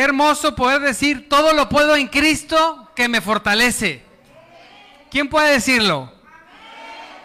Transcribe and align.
Qué 0.00 0.04
hermoso 0.04 0.54
poder 0.54 0.80
decir, 0.80 1.28
todo 1.28 1.52
lo 1.52 1.68
puedo 1.68 1.94
en 1.94 2.08
Cristo 2.08 2.90
que 2.96 3.06
me 3.06 3.20
fortalece. 3.20 4.02
¿Quién 5.10 5.28
puede 5.28 5.52
decirlo? 5.52 6.10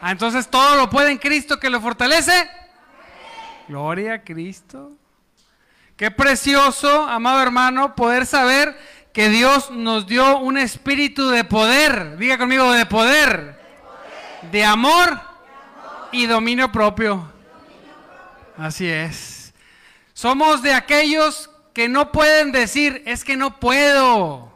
Ah, 0.01 0.11
entonces 0.11 0.49
todo 0.49 0.75
lo 0.75 0.89
puede 0.89 1.09
en 1.09 1.17
Cristo 1.17 1.57
que 1.57 1.69
lo 1.69 1.79
fortalece. 1.79 2.49
Gloria 3.69 4.15
a 4.15 4.23
Cristo. 4.25 4.91
Qué 5.95 6.11
precioso, 6.11 7.03
amado 7.07 7.41
hermano, 7.41 7.95
poder 7.95 8.25
saber 8.25 8.77
que 9.13 9.29
Dios 9.29 9.71
nos 9.71 10.05
dio 10.05 10.39
un 10.39 10.57
espíritu 10.57 11.29
de 11.29 11.45
poder. 11.45 12.17
Diga 12.17 12.37
conmigo, 12.37 12.73
de 12.73 12.85
poder. 12.85 13.57
De 14.51 14.65
amor 14.65 15.17
y 16.11 16.25
dominio 16.25 16.69
propio. 16.73 17.25
Así 18.57 18.89
es. 18.89 19.53
Somos 20.13 20.61
de 20.61 20.73
aquellos 20.73 21.49
que 21.75 21.89
no 21.89 22.13
pueden 22.13 22.53
decir, 22.53 23.03
es 23.05 23.25
que 23.25 23.35
no 23.35 23.59
puedo. 23.59 24.49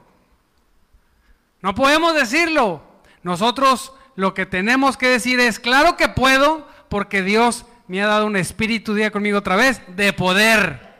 No 1.61 1.75
podemos 1.75 2.15
decirlo. 2.15 2.81
Nosotros 3.23 3.91
lo 4.15 4.33
que 4.33 4.45
tenemos 4.45 4.95
que 4.95 5.09
decir 5.09 5.37
es, 5.41 5.59
claro 5.59 5.97
que 5.97 6.07
puedo, 6.07 6.65
porque 6.87 7.21
Dios 7.21 7.65
me 7.87 8.01
ha 8.01 8.07
dado 8.07 8.25
un 8.25 8.37
espíritu, 8.37 8.93
diga 8.93 9.11
conmigo 9.11 9.39
otra 9.39 9.57
vez, 9.57 9.81
de 9.97 10.13
poder. 10.13 10.95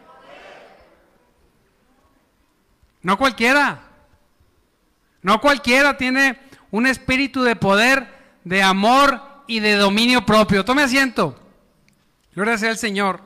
No 3.02 3.18
cualquiera. 3.18 3.84
No 5.22 5.40
cualquiera 5.40 5.96
tiene 5.96 6.38
un 6.70 6.86
espíritu 6.86 7.44
de 7.44 7.56
poder, 7.56 8.14
de 8.44 8.62
amor 8.62 9.22
y 9.48 9.62
de 9.62 9.76
dominio 9.76 10.26
propio. 10.26 10.66
Tome 10.66 10.84
asiento. 10.84 11.42
Gloria 12.36 12.58
sea 12.58 12.72
el 12.72 12.78
Señor. 12.78 13.22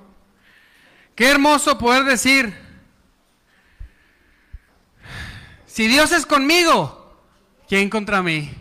Qué 1.15 1.31
hermoso 1.31 1.79
poder 1.79 2.03
decir, 2.03 2.62
si 5.73 5.87
Dios 5.87 6.11
es 6.11 6.27
conmigo, 6.27 7.17
¿quién 7.67 7.89
contra 7.89 8.21
mí? 8.21 8.53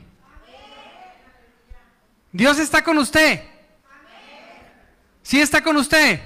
Dios 2.33 2.59
está 2.59 2.83
con 2.83 2.97
usted. 2.97 3.43
¿Sí 5.23 5.39
está 5.39 5.63
con 5.63 5.77
usted? 5.77 6.23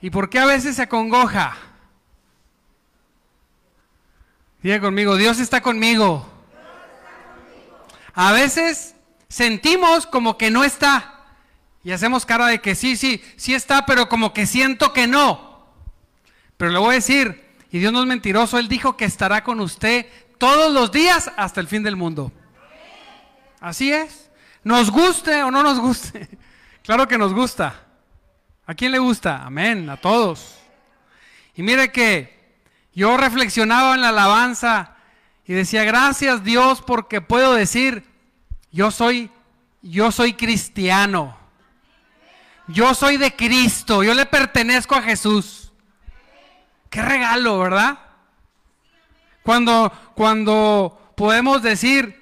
¿Y 0.00 0.10
por 0.10 0.30
qué 0.30 0.38
a 0.38 0.46
veces 0.46 0.76
se 0.76 0.82
acongoja? 0.82 1.56
Diga 4.62 4.78
conmigo, 4.78 5.16
Dios 5.16 5.40
está 5.40 5.60
conmigo. 5.60 6.24
A 8.14 8.30
veces 8.30 8.94
sentimos 9.28 10.06
como 10.06 10.38
que 10.38 10.52
no 10.52 10.62
está. 10.62 11.24
Y 11.82 11.90
hacemos 11.90 12.24
cara 12.24 12.46
de 12.46 12.60
que 12.60 12.76
sí, 12.76 12.96
sí, 12.96 13.24
sí 13.36 13.54
está, 13.54 13.86
pero 13.86 14.08
como 14.08 14.32
que 14.32 14.46
siento 14.46 14.92
que 14.92 15.08
no. 15.08 15.66
Pero 16.56 16.70
le 16.70 16.78
voy 16.78 16.90
a 16.90 16.94
decir, 16.94 17.47
y 17.70 17.78
Dios 17.78 17.92
no 17.92 18.00
es 18.00 18.06
mentiroso, 18.06 18.58
Él 18.58 18.68
dijo 18.68 18.96
que 18.96 19.04
estará 19.04 19.44
con 19.44 19.60
usted 19.60 20.06
todos 20.38 20.72
los 20.72 20.90
días 20.90 21.30
hasta 21.36 21.60
el 21.60 21.68
fin 21.68 21.82
del 21.82 21.96
mundo. 21.96 22.32
Así 23.60 23.92
es. 23.92 24.30
Nos 24.64 24.90
guste 24.90 25.42
o 25.42 25.50
no 25.50 25.62
nos 25.62 25.78
guste. 25.78 26.28
Claro 26.82 27.06
que 27.06 27.18
nos 27.18 27.34
gusta. 27.34 27.84
¿A 28.64 28.72
quién 28.72 28.92
le 28.92 28.98
gusta? 28.98 29.44
Amén, 29.44 29.90
a 29.90 29.98
todos. 29.98 30.56
Y 31.54 31.62
mire 31.62 31.92
que 31.92 32.56
yo 32.94 33.18
reflexionaba 33.18 33.94
en 33.94 34.00
la 34.00 34.08
alabanza 34.08 34.96
y 35.44 35.52
decía, 35.52 35.84
gracias 35.84 36.44
Dios 36.44 36.80
porque 36.80 37.20
puedo 37.20 37.52
decir, 37.52 38.04
yo 38.72 38.90
soy, 38.90 39.30
yo 39.82 40.10
soy 40.10 40.32
cristiano. 40.32 41.36
Yo 42.68 42.94
soy 42.94 43.18
de 43.18 43.36
Cristo, 43.36 44.02
yo 44.02 44.14
le 44.14 44.24
pertenezco 44.24 44.94
a 44.94 45.02
Jesús. 45.02 45.67
Qué 46.90 47.02
regalo, 47.02 47.58
¿verdad? 47.58 47.98
Cuando, 49.42 49.92
cuando 50.14 51.12
podemos 51.16 51.62
decir 51.62 52.18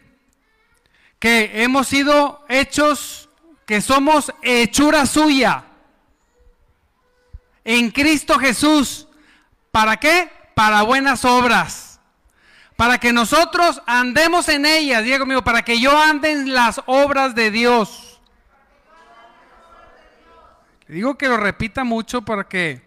que 1.19 1.63
hemos 1.63 1.89
sido 1.89 2.45
hechos 2.49 3.29
que 3.67 3.81
somos 3.81 4.33
hechura 4.43 5.07
suya 5.07 5.65
en 7.65 7.91
Cristo 7.91 8.39
Jesús. 8.39 9.09
¿Para 9.71 9.99
qué? 9.99 10.31
Para 10.55 10.83
buenas 10.83 11.25
obras. 11.25 12.01
Para 12.77 12.99
que 12.99 13.13
nosotros 13.13 13.83
andemos 13.87 14.49
en 14.49 14.65
ellas, 14.67 15.03
Diego 15.03 15.27
mío, 15.27 15.43
para 15.43 15.63
que 15.63 15.81
yo 15.81 15.99
ande 15.99 16.31
en 16.31 16.55
las 16.55 16.81
obras 16.87 17.35
de 17.35 17.51
Dios. 17.51 18.21
Le 20.87 20.95
digo 20.95 21.19
que 21.19 21.29
lo 21.29 21.37
repita 21.37 21.83
mucho 21.85 22.23
porque, 22.23 22.83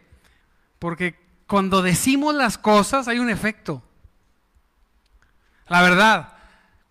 porque 0.80 1.20
cuando 1.50 1.82
decimos 1.82 2.36
las 2.36 2.60
cosas 2.60 3.08
hay 3.08 3.18
un 3.18 3.32
efecto. 3.32 3.82
La 5.68 5.82
verdad, 5.82 6.34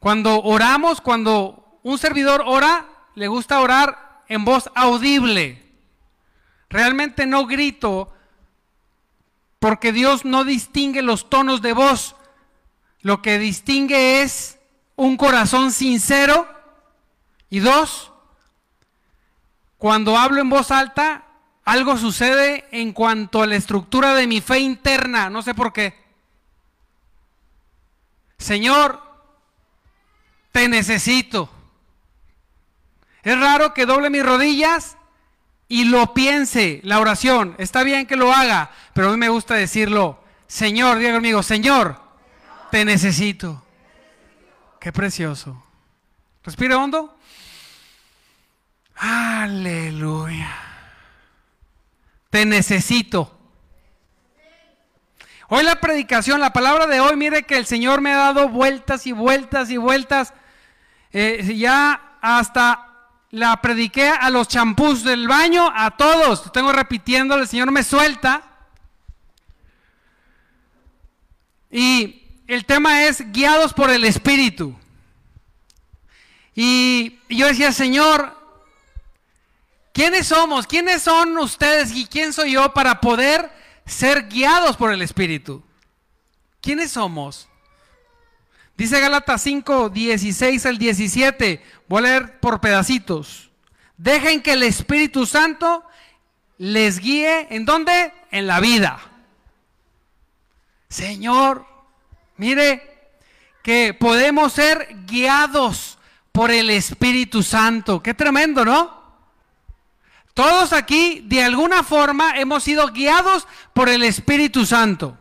cuando 0.01 0.43
oramos, 0.43 1.01
cuando 1.01 1.79
un 1.85 1.97
servidor 1.97 2.43
ora, 2.45 2.87
le 3.15 3.29
gusta 3.29 3.61
orar 3.61 4.25
en 4.27 4.45
voz 4.45 4.69
audible. 4.75 5.65
Realmente 6.69 7.25
no 7.25 7.47
grito 7.47 8.13
porque 9.61 9.93
Dios 9.93 10.25
no 10.25 10.43
distingue 10.43 11.03
los 11.03 11.31
tonos 11.31 11.63
de 11.63 11.73
voz. 11.73 12.17
Lo 13.01 13.23
que 13.23 13.39
distingue 13.39 14.23
es 14.23 14.59
un 14.97 15.17
corazón 15.17 15.71
sincero. 15.71 16.49
Y 17.49 17.61
dos, 17.61 18.11
cuando 19.77 20.19
hablo 20.19 20.41
en 20.41 20.51
voz 20.51 20.73
alta, 20.73 21.28
algo 21.69 21.99
sucede 21.99 22.65
en 22.73 22.95
cuanto 22.95 23.43
a 23.43 23.47
la 23.47 23.57
estructura 23.57 24.15
de 24.15 24.27
mi 24.27 24.41
fe 24.41 24.59
interna. 24.59 25.29
No 25.29 25.43
sé 25.43 25.53
por 25.53 25.75
qué. 25.75 25.93
Señor, 28.39 29.03
te 30.51 30.67
necesito. 30.71 31.51
Es 33.23 33.39
raro 33.39 33.75
que 33.75 33.85
doble 33.85 34.09
mis 34.09 34.25
rodillas 34.25 34.97
y 35.69 35.85
lo 35.85 36.15
piense, 36.15 36.81
la 36.85 37.01
oración. 37.01 37.55
Está 37.59 37.83
bien 37.83 38.07
que 38.07 38.17
lo 38.17 38.33
haga, 38.33 38.71
pero 38.95 39.09
a 39.09 39.11
mí 39.11 39.19
me 39.19 39.29
gusta 39.29 39.53
decirlo. 39.53 40.25
Señor, 40.47 40.97
diga 40.97 41.13
conmigo, 41.13 41.43
Señor, 41.43 42.01
te 42.71 42.83
necesito. 42.87 43.63
Qué 44.81 44.91
precioso. 44.91 45.63
Respire 46.43 46.75
hondo. 46.75 47.15
Aleluya. 48.97 50.68
Te 52.31 52.45
necesito. 52.45 53.39
Hoy 55.49 55.65
la 55.65 55.81
predicación, 55.81 56.41
la 56.41 56.53
palabra 56.53 56.87
de 56.87 57.01
hoy, 57.01 57.17
mire 57.17 57.45
que 57.45 57.57
el 57.57 57.65
Señor 57.65 58.03
me 58.03 58.13
ha 58.13 58.19
dado 58.19 58.51
vueltas 58.51 59.07
y 59.07 59.13
vueltas 59.13 59.71
y 59.71 59.79
vueltas. 59.79 60.35
Eh, 61.11 61.55
ya 61.57 62.19
hasta 62.21 62.89
la 63.31 63.61
prediqué 63.63 64.09
a 64.09 64.29
los 64.29 64.49
champús 64.49 65.05
del 65.05 65.27
baño, 65.27 65.73
a 65.75 65.97
todos. 65.97 66.53
Tengo 66.53 66.73
repitiendo, 66.73 67.37
el 67.37 67.49
Señor 67.49 67.71
me 67.71 67.83
suelta. 67.83 68.43
Y 71.71 72.43
el 72.47 72.67
tema 72.67 73.05
es 73.05 73.33
guiados 73.33 73.73
por 73.73 73.91
el 73.91 74.05
Espíritu. 74.05 74.79
Y 76.55 77.21
yo 77.29 77.47
decía, 77.47 77.73
Señor, 77.73 78.38
¿quiénes 79.99 80.29
somos? 80.29 80.69
¿Quiénes 80.69 81.03
son 81.03 81.37
ustedes 81.39 81.91
y 81.91 82.07
quién 82.07 82.33
soy 82.33 82.53
yo 82.53 82.73
para 82.73 83.01
poder 83.01 83.51
ser 83.85 84.29
guiados 84.29 84.77
por 84.77 84.93
el 84.93 85.03
Espíritu? 85.03 85.61
¿Quiénes 86.61 86.93
somos? 86.93 87.49
Dice 88.77 89.01
Gálatas 89.01 89.43
5, 89.43 89.89
16 89.89 90.67
al 90.67 90.79
17. 90.79 91.65
Voy 91.89 91.99
a 91.99 92.03
leer 92.03 92.39
por 92.39 92.61
pedacitos. 92.61 93.51
Dejen 93.97 94.41
que 94.41 94.53
el 94.53 94.63
Espíritu 94.63 95.27
Santo 95.27 95.85
les 96.59 97.01
guíe. 97.01 97.49
¿En 97.51 97.65
dónde? 97.65 98.13
En 98.31 98.47
la 98.47 98.61
vida. 98.61 99.01
Señor, 100.89 101.67
mire 102.37 103.11
que 103.65 103.95
podemos 103.95 104.53
ser 104.53 104.97
guiados 105.07 105.99
por 106.31 106.53
el 106.53 106.71
Espíritu 106.71 107.43
Santo. 107.43 108.01
Qué 108.01 108.15
tremendo, 108.15 108.65
¿no? 108.65 108.98
Todos 110.39 110.73
aquí, 110.73 111.25
de 111.27 111.43
alguna 111.43 111.83
forma, 111.83 112.39
hemos 112.39 112.63
sido 112.63 112.87
guiados 112.93 113.49
por 113.73 113.89
el 113.89 114.05
Espíritu 114.05 114.65
Santo. 114.65 115.19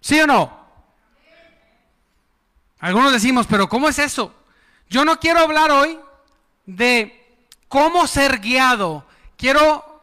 ¿Sí 0.00 0.20
o 0.20 0.26
no? 0.26 0.66
Algunos 2.80 3.12
decimos, 3.12 3.46
pero 3.48 3.68
¿cómo 3.68 3.88
es 3.88 4.00
eso? 4.00 4.34
Yo 4.90 5.04
no 5.04 5.20
quiero 5.20 5.38
hablar 5.38 5.70
hoy 5.70 5.96
de 6.66 7.36
cómo 7.68 8.08
ser 8.08 8.40
guiado. 8.40 9.06
Quiero 9.36 10.02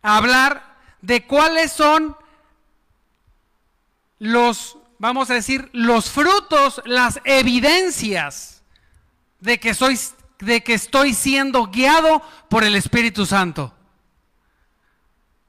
hablar 0.00 0.78
de 1.02 1.26
cuáles 1.26 1.72
son 1.72 2.16
los, 4.18 4.78
vamos 4.98 5.28
a 5.28 5.34
decir, 5.34 5.68
los 5.74 6.08
frutos, 6.08 6.80
las 6.86 7.20
evidencias 7.24 8.62
de 9.40 9.60
que 9.60 9.74
soy 9.74 9.98
de 10.40 10.62
que 10.62 10.74
estoy 10.74 11.14
siendo 11.14 11.66
guiado 11.66 12.22
por 12.48 12.64
el 12.64 12.74
Espíritu 12.74 13.26
Santo. 13.26 13.74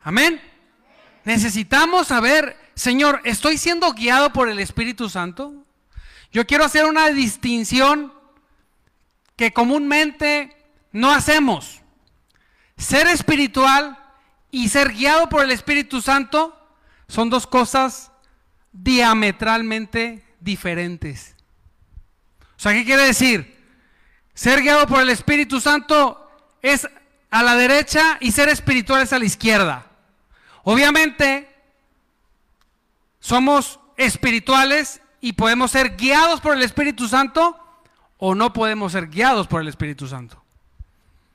Amén. 0.04 0.42
necesitamos 1.24 2.08
saber, 2.08 2.58
Señor, 2.74 3.22
¿estoy 3.24 3.58
siendo 3.58 3.94
guiado 3.94 4.34
por 4.34 4.50
el 4.50 4.60
Espíritu 4.60 5.10
Santo? 5.10 5.54
Yo 6.32 6.48
quiero 6.48 6.64
hacer 6.64 6.86
una 6.86 7.10
distinción 7.10 8.12
que 9.36 9.54
comúnmente 9.54 10.56
no 10.92 11.12
hacemos. 11.12 11.82
Ser 12.78 13.08
espiritual 13.08 13.98
y 14.50 14.70
ser 14.70 14.94
guiado 14.94 15.30
por 15.30 15.44
el 15.44 15.52
Espíritu 15.52 16.02
Santo 16.02 16.58
son 17.08 17.30
dos 17.30 17.46
cosas 17.46 18.12
diametralmente 18.72 20.24
diferentes. 20.40 21.36
O 22.58 22.60
sea, 22.60 22.74
¿qué 22.74 22.86
quiere 22.86 23.04
decir? 23.04 23.51
Ser 24.34 24.62
guiado 24.62 24.88
por 24.88 25.02
el 25.02 25.10
Espíritu 25.10 25.60
Santo 25.60 26.30
es 26.62 26.88
a 27.30 27.44
la 27.44 27.56
derecha 27.56 28.18
y 28.20 28.32
ser 28.32 28.50
espiritual 28.50 29.02
es 29.02 29.14
a 29.14 29.20
la 29.20 29.26
izquierda. 29.26 29.86
Obviamente, 30.64 31.50
somos 33.20 33.80
espirituales 33.98 35.02
y 35.22 35.34
podemos 35.34 35.72
ser 35.72 35.96
guiados 35.96 36.42
por 36.42 36.56
el 36.56 36.62
Espíritu 36.62 37.08
Santo 37.08 37.58
o 38.18 38.36
no 38.36 38.54
podemos 38.54 38.92
ser 38.92 39.08
guiados 39.08 39.48
por 39.48 39.62
el 39.62 39.68
Espíritu 39.68 40.08
Santo. 40.08 40.42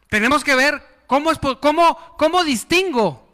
Tenemos 0.09 0.45
que 0.45 0.55
ver 0.55 0.87
cómo, 1.07 1.33
es, 1.33 1.39
cómo, 1.61 1.99
cómo 2.17 2.45
distingo 2.45 3.25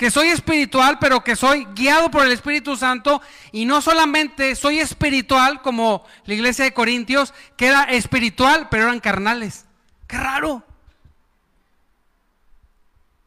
que 0.00 0.10
soy 0.10 0.28
espiritual, 0.28 0.98
pero 0.98 1.22
que 1.22 1.36
soy 1.36 1.66
guiado 1.74 2.10
por 2.10 2.24
el 2.24 2.32
Espíritu 2.32 2.74
Santo 2.74 3.20
y 3.52 3.66
no 3.66 3.82
solamente 3.82 4.56
soy 4.56 4.78
espiritual 4.78 5.60
como 5.60 6.06
la 6.24 6.32
iglesia 6.32 6.64
de 6.64 6.72
Corintios, 6.72 7.34
que 7.58 7.66
era 7.66 7.82
espiritual, 7.82 8.68
pero 8.70 8.84
eran 8.84 9.00
carnales. 9.00 9.66
Qué 10.06 10.16
raro. 10.16 10.64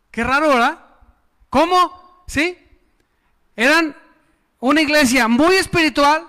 Qué 0.10 0.24
raro, 0.24 0.50
¿verdad? 0.50 0.80
¿Cómo? 1.52 2.24
¿Sí? 2.26 2.58
Eran 3.56 3.96
una 4.60 4.82
iglesia 4.82 5.28
muy 5.28 5.58
espiritual, 5.58 6.26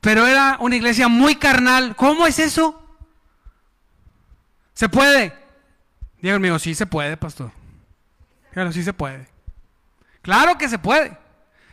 pero 0.00 0.26
era 0.26 0.56
una 0.60 0.76
iglesia 0.76 1.08
muy 1.08 1.34
carnal. 1.34 1.96
¿Cómo 1.96 2.26
es 2.26 2.38
eso? 2.38 2.82
¿Se 4.72 4.88
puede? 4.88 5.34
Diego 6.22 6.38
mío, 6.38 6.58
sí 6.58 6.74
se 6.74 6.86
puede, 6.86 7.18
pastor. 7.18 7.52
Claro, 8.52 8.72
sí 8.72 8.82
se 8.82 8.94
puede. 8.94 9.31
Claro 10.22 10.56
que 10.56 10.68
se 10.68 10.78
puede. 10.78 11.18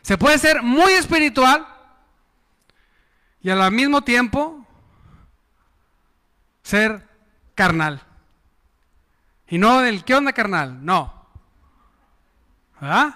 Se 0.01 0.17
puede 0.17 0.37
ser 0.37 0.61
muy 0.63 0.93
espiritual 0.93 1.67
y 3.41 3.49
al 3.49 3.71
mismo 3.71 4.01
tiempo 4.01 4.65
ser 6.63 7.07
carnal. 7.55 8.01
Y 9.47 9.57
no 9.57 9.79
del 9.81 10.03
¿qué 10.03 10.15
onda 10.15 10.33
carnal? 10.33 10.83
No. 10.85 11.25
¿Verdad? 12.79 13.15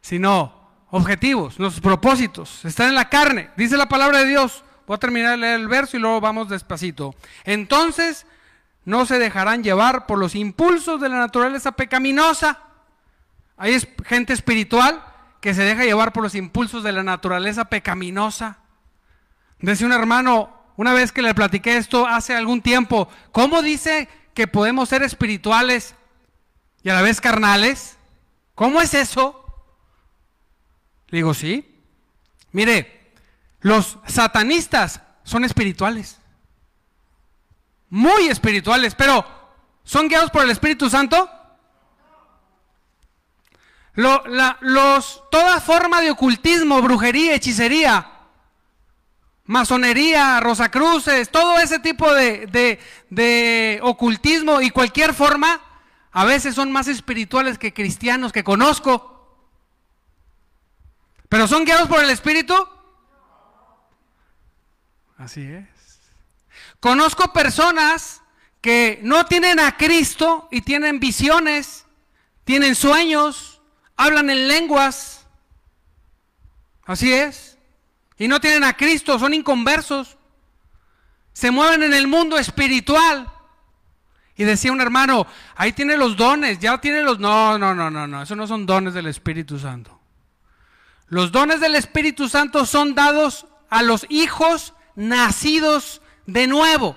Sino 0.00 0.54
objetivos, 0.90 1.58
los 1.58 1.80
propósitos, 1.80 2.64
están 2.64 2.88
en 2.88 2.94
la 2.94 3.08
carne. 3.08 3.50
Dice 3.56 3.76
la 3.76 3.88
palabra 3.88 4.18
de 4.20 4.26
Dios. 4.26 4.64
Voy 4.86 4.94
a 4.94 4.98
terminar 4.98 5.32
de 5.32 5.38
leer 5.38 5.60
el 5.60 5.68
verso 5.68 5.96
y 5.96 6.00
luego 6.00 6.20
vamos 6.20 6.48
despacito. 6.48 7.14
Entonces 7.44 8.26
no 8.84 9.04
se 9.04 9.18
dejarán 9.18 9.64
llevar 9.64 10.06
por 10.06 10.18
los 10.18 10.34
impulsos 10.34 11.00
de 11.00 11.08
la 11.08 11.18
naturaleza 11.18 11.72
pecaminosa. 11.72 12.60
Hay 13.56 13.78
gente 14.04 14.32
espiritual 14.32 15.04
que 15.40 15.54
se 15.54 15.62
deja 15.62 15.84
llevar 15.84 16.12
por 16.12 16.22
los 16.22 16.34
impulsos 16.34 16.82
de 16.82 16.92
la 16.92 17.02
naturaleza 17.02 17.66
pecaminosa. 17.66 18.58
Decía 19.58 19.86
un 19.86 19.92
hermano, 19.92 20.50
una 20.76 20.92
vez 20.92 21.12
que 21.12 21.22
le 21.22 21.34
platiqué 21.34 21.76
esto 21.76 22.06
hace 22.06 22.34
algún 22.34 22.60
tiempo, 22.60 23.08
¿cómo 23.32 23.62
dice 23.62 24.08
que 24.34 24.46
podemos 24.46 24.88
ser 24.88 25.02
espirituales 25.02 25.94
y 26.82 26.90
a 26.90 26.94
la 26.94 27.02
vez 27.02 27.20
carnales? 27.20 27.96
¿Cómo 28.54 28.80
es 28.80 28.92
eso? 28.92 29.42
Le 31.08 31.18
digo, 31.18 31.32
sí. 31.32 31.80
Mire, 32.52 33.12
los 33.60 33.98
satanistas 34.06 35.00
son 35.22 35.44
espirituales. 35.44 36.18
Muy 37.88 38.26
espirituales, 38.28 38.94
pero 38.94 39.24
¿son 39.84 40.08
guiados 40.08 40.30
por 40.30 40.42
el 40.42 40.50
Espíritu 40.50 40.90
Santo? 40.90 41.30
Los, 43.96 45.22
toda 45.30 45.60
forma 45.60 46.00
de 46.02 46.10
ocultismo, 46.10 46.82
brujería, 46.82 47.34
hechicería, 47.34 48.10
masonería, 49.44 50.38
rosacruces, 50.40 51.30
todo 51.30 51.58
ese 51.58 51.78
tipo 51.78 52.12
de, 52.12 52.78
de 53.10 53.80
ocultismo 53.82 54.60
y 54.60 54.70
cualquier 54.70 55.14
forma, 55.14 55.60
a 56.12 56.24
veces 56.24 56.54
son 56.54 56.70
más 56.70 56.88
espirituales 56.88 57.58
que 57.58 57.72
cristianos 57.72 58.32
que 58.32 58.44
conozco. 58.44 59.14
¿Pero 61.28 61.48
son 61.48 61.64
guiados 61.64 61.88
por 61.88 62.02
el 62.02 62.10
Espíritu? 62.10 62.54
Así 65.18 65.42
es. 65.42 65.66
Conozco 66.80 67.32
personas 67.32 68.22
que 68.60 69.00
no 69.02 69.26
tienen 69.26 69.58
a 69.58 69.76
Cristo 69.76 70.48
y 70.50 70.60
tienen 70.60 71.00
visiones, 71.00 71.86
tienen 72.44 72.74
sueños, 72.74 73.55
hablan 73.96 74.30
en 74.30 74.48
lenguas. 74.48 75.26
Así 76.84 77.12
es. 77.12 77.58
Y 78.18 78.28
no 78.28 78.40
tienen 78.40 78.64
a 78.64 78.76
Cristo, 78.76 79.18
son 79.18 79.34
inconversos. 79.34 80.16
Se 81.32 81.50
mueven 81.50 81.82
en 81.82 81.92
el 81.92 82.06
mundo 82.06 82.38
espiritual. 82.38 83.30
Y 84.36 84.44
decía 84.44 84.72
un 84.72 84.80
hermano, 84.80 85.26
ahí 85.54 85.72
tiene 85.72 85.96
los 85.96 86.16
dones, 86.16 86.58
ya 86.58 86.78
tiene 86.78 87.02
los... 87.02 87.18
No, 87.18 87.58
no, 87.58 87.74
no, 87.74 87.90
no, 87.90 88.06
no, 88.06 88.22
eso 88.22 88.36
no 88.36 88.46
son 88.46 88.66
dones 88.66 88.92
del 88.92 89.06
Espíritu 89.06 89.58
Santo. 89.58 89.98
Los 91.08 91.32
dones 91.32 91.60
del 91.60 91.74
Espíritu 91.74 92.28
Santo 92.28 92.66
son 92.66 92.94
dados 92.94 93.46
a 93.70 93.82
los 93.82 94.06
hijos 94.10 94.74
nacidos 94.94 96.02
de 96.26 96.46
nuevo. 96.46 96.96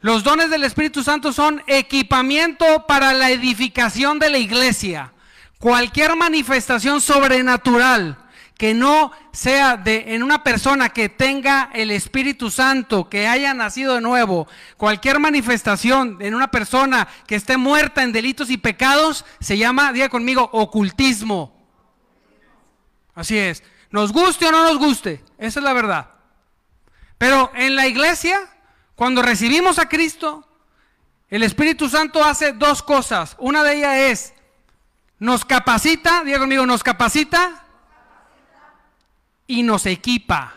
Los 0.00 0.22
dones 0.22 0.50
del 0.50 0.64
Espíritu 0.64 1.02
Santo 1.02 1.32
son 1.32 1.62
equipamiento 1.66 2.86
para 2.86 3.14
la 3.14 3.30
edificación 3.30 4.18
de 4.18 4.28
la 4.28 4.36
iglesia. 4.36 5.13
Cualquier 5.64 6.14
manifestación 6.14 7.00
sobrenatural 7.00 8.18
que 8.58 8.74
no 8.74 9.12
sea 9.32 9.78
de 9.78 10.14
en 10.14 10.22
una 10.22 10.44
persona 10.44 10.90
que 10.90 11.08
tenga 11.08 11.70
el 11.72 11.90
Espíritu 11.90 12.50
Santo, 12.50 13.08
que 13.08 13.26
haya 13.26 13.54
nacido 13.54 13.94
de 13.94 14.02
nuevo, 14.02 14.46
cualquier 14.76 15.20
manifestación 15.20 16.18
en 16.20 16.34
una 16.34 16.50
persona 16.50 17.08
que 17.26 17.36
esté 17.36 17.56
muerta 17.56 18.02
en 18.02 18.12
delitos 18.12 18.50
y 18.50 18.58
pecados, 18.58 19.24
se 19.40 19.56
llama, 19.56 19.90
diga 19.94 20.10
conmigo, 20.10 20.50
ocultismo. 20.52 21.66
Así 23.14 23.38
es. 23.38 23.62
Nos 23.88 24.12
guste 24.12 24.44
o 24.44 24.52
no 24.52 24.64
nos 24.64 24.76
guste, 24.76 25.24
esa 25.38 25.60
es 25.60 25.64
la 25.64 25.72
verdad. 25.72 26.10
Pero 27.16 27.50
en 27.54 27.74
la 27.74 27.86
iglesia, 27.86 28.38
cuando 28.96 29.22
recibimos 29.22 29.78
a 29.78 29.88
Cristo, 29.88 30.46
el 31.30 31.42
Espíritu 31.42 31.88
Santo 31.88 32.22
hace 32.22 32.52
dos 32.52 32.82
cosas. 32.82 33.34
Una 33.38 33.62
de 33.62 33.76
ellas 33.76 33.96
es, 33.96 34.33
nos 35.18 35.44
capacita, 35.44 36.24
diga 36.24 36.38
conmigo, 36.38 36.66
nos 36.66 36.82
capacita 36.82 37.64
y 39.46 39.62
nos 39.62 39.86
equipa. 39.86 40.54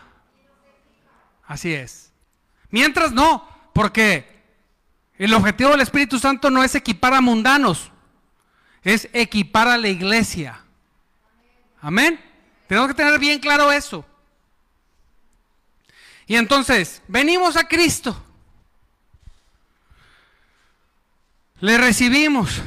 Así 1.46 1.72
es. 1.72 2.12
Mientras 2.70 3.12
no, 3.12 3.48
porque 3.72 4.42
el 5.16 5.32
objetivo 5.34 5.70
del 5.70 5.80
Espíritu 5.80 6.18
Santo 6.18 6.50
no 6.50 6.62
es 6.62 6.74
equipar 6.74 7.14
a 7.14 7.20
mundanos, 7.20 7.90
es 8.82 9.08
equipar 9.12 9.68
a 9.68 9.78
la 9.78 9.88
iglesia. 9.88 10.60
Amén. 11.80 12.20
Tenemos 12.66 12.88
que 12.88 12.94
tener 12.94 13.18
bien 13.18 13.38
claro 13.38 13.72
eso. 13.72 14.04
Y 16.26 16.36
entonces, 16.36 17.02
venimos 17.08 17.56
a 17.56 17.66
Cristo. 17.66 18.22
Le 21.60 21.78
recibimos. 21.78 22.60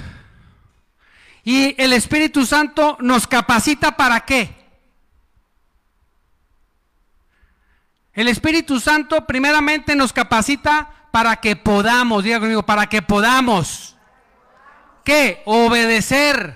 Y 1.44 1.76
el 1.82 1.94
Espíritu 1.94 2.46
Santo 2.46 2.98
nos 3.00 3.28
capacita 3.28 3.98
para 3.98 4.22
qué? 4.22 4.62
El 8.14 8.28
Espíritu 8.28 8.80
Santo 8.80 9.26
primeramente 9.26 9.96
nos 9.96 10.14
capacita 10.14 11.08
para 11.12 11.38
que 11.38 11.56
podamos, 11.56 12.24
diga 12.24 12.40
conmigo, 12.40 12.64
para 12.64 12.88
que 12.88 13.02
podamos. 13.02 13.98
¿Qué? 15.04 15.42
Obedecer. 15.46 16.56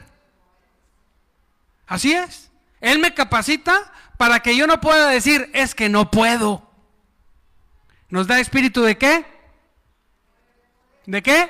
Así 1.88 2.14
es. 2.14 2.52
Él 2.82 3.00
me 3.00 3.14
capacita 3.14 3.92
para 4.18 4.42
que 4.42 4.56
yo 4.56 4.68
no 4.68 4.82
pueda 4.82 5.10
decir, 5.10 5.50
es 5.54 5.76
que 5.76 5.90
no 5.90 6.12
puedo. 6.12 6.70
¿Nos 8.10 8.28
da 8.28 8.40
espíritu 8.40 8.84
de 8.84 8.98
qué? 8.98 9.26
¿De 11.06 11.24
qué? 11.24 11.50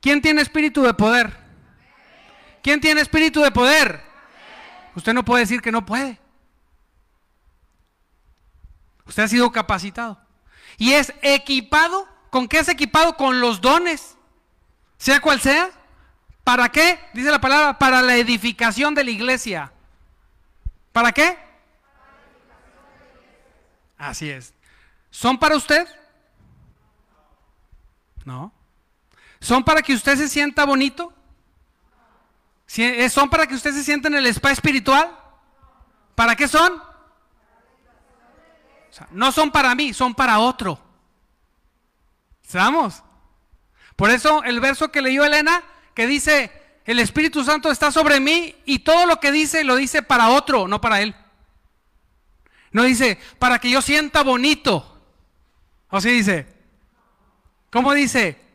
¿Quién 0.00 0.22
tiene 0.22 0.42
espíritu 0.42 0.82
de 0.82 0.94
poder? 0.94 1.36
¿Quién 2.62 2.80
tiene 2.80 3.00
espíritu 3.00 3.42
de 3.42 3.50
poder? 3.50 4.02
Usted 4.94 5.12
no 5.12 5.24
puede 5.24 5.42
decir 5.42 5.60
que 5.60 5.72
no 5.72 5.84
puede. 5.86 6.18
Usted 9.06 9.22
ha 9.22 9.28
sido 9.28 9.50
capacitado. 9.50 10.20
Y 10.76 10.92
es 10.92 11.12
equipado. 11.22 12.06
¿Con 12.30 12.46
qué 12.46 12.58
es 12.58 12.68
equipado? 12.68 13.16
Con 13.16 13.40
los 13.40 13.60
dones. 13.60 14.16
Sea 14.98 15.20
cual 15.20 15.40
sea 15.40 15.70
¿Para 16.48 16.70
qué? 16.70 16.98
Dice 17.12 17.30
la 17.30 17.42
palabra, 17.42 17.78
para 17.78 18.00
la 18.00 18.16
edificación 18.16 18.94
de 18.94 19.04
la 19.04 19.10
iglesia. 19.10 19.70
¿Para 20.92 21.12
qué? 21.12 21.38
Así 23.98 24.30
es. 24.30 24.54
¿Son 25.10 25.38
para 25.38 25.56
usted? 25.56 25.86
No. 28.24 28.50
¿Son 29.40 29.64
para 29.64 29.82
que 29.82 29.94
usted 29.94 30.16
se 30.16 30.28
sienta 30.28 30.64
bonito? 30.64 31.12
¿Son 33.10 33.30
para 33.30 33.46
que 33.46 33.54
usted 33.54 33.72
se 33.72 33.82
sienta 33.82 34.08
en 34.08 34.14
el 34.14 34.26
spa 34.26 34.50
espiritual? 34.50 35.10
¿Para 36.14 36.36
qué 36.36 36.48
son? 36.48 36.88
no 39.12 39.30
son 39.30 39.50
para 39.50 39.74
mí, 39.74 39.94
son 39.94 40.14
para 40.14 40.40
otro. 40.40 40.80
¿Estamos? 42.42 43.02
Por 43.96 44.10
eso 44.10 44.42
el 44.42 44.60
verso 44.60 44.90
que 44.90 45.02
leyó 45.02 45.24
Elena, 45.24 45.62
que 45.94 46.06
dice, 46.06 46.50
el 46.84 46.98
Espíritu 46.98 47.44
Santo 47.44 47.70
está 47.70 47.92
sobre 47.92 48.20
mí 48.20 48.56
y 48.64 48.80
todo 48.80 49.06
lo 49.06 49.20
que 49.20 49.30
dice 49.30 49.64
lo 49.64 49.76
dice 49.76 50.02
para 50.02 50.30
otro, 50.30 50.66
no 50.66 50.80
para 50.80 51.00
él. 51.00 51.14
No 52.72 52.82
dice, 52.82 53.18
para 53.38 53.58
que 53.58 53.70
yo 53.70 53.82
sienta 53.82 54.22
bonito. 54.22 55.00
¿O 55.90 56.00
sí 56.00 56.10
dice? 56.10 56.46
¿Cómo 57.70 57.92
dice? 57.92 58.47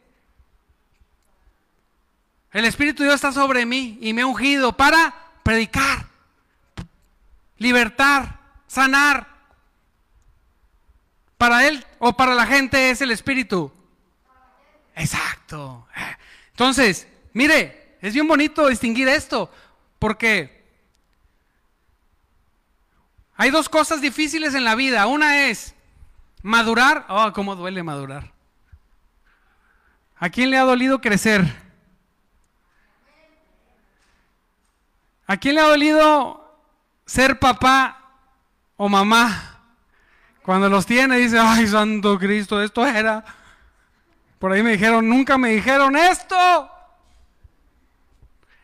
El 2.54 2.66
Espíritu 2.66 3.02
Dios 3.02 3.16
está 3.16 3.32
sobre 3.32 3.66
mí 3.66 3.98
y 4.00 4.14
me 4.14 4.22
ha 4.22 4.28
ungido 4.28 4.78
para 4.78 5.14
predicar, 5.42 6.06
libertar, 7.58 8.40
sanar. 8.68 9.34
Para 11.38 11.68
Él 11.68 11.84
o 12.00 12.16
para 12.16 12.36
la 12.36 12.46
gente 12.46 12.92
es 12.92 13.02
el 13.02 13.12
Espíritu. 13.12 13.74
Exacto. 14.96 15.88
Entonces, 16.52 17.08
mire, 17.34 17.98
es 18.02 18.14
bien 18.14 18.28
bonito 18.28 18.68
distinguir 18.68 19.08
esto, 19.08 19.52
porque 19.98 20.64
hay 23.36 23.50
dos 23.50 23.68
cosas 23.68 24.00
difíciles 24.00 24.54
en 24.54 24.64
la 24.64 24.76
vida. 24.76 25.08
Una 25.08 25.48
es 25.48 25.74
madurar. 26.44 27.06
Oh, 27.10 27.34
cómo 27.34 27.56
duele 27.56 27.82
madurar. 27.82 28.32
¿A 30.18 30.30
quién 30.30 30.52
le 30.52 30.58
ha 30.58 30.64
dolido 30.64 31.02
crecer? 31.02 31.73
¿A 35.34 35.38
quién 35.38 35.56
le 35.56 35.62
ha 35.62 35.68
dolido 35.68 36.60
ser 37.08 37.40
papá 37.40 37.98
o 38.78 38.88
mamá? 38.88 39.62
Cuando 40.44 40.70
los 40.70 40.86
tiene 40.86 41.18
dice, 41.18 41.40
ay, 41.40 41.66
Santo 41.66 42.20
Cristo, 42.20 42.62
esto 42.62 42.86
era. 42.86 43.26
Por 44.38 44.52
ahí 44.52 44.62
me 44.62 44.74
dijeron, 44.74 45.10
nunca 45.10 45.40
me 45.40 45.50
dijeron 45.50 45.96
esto. 45.96 46.70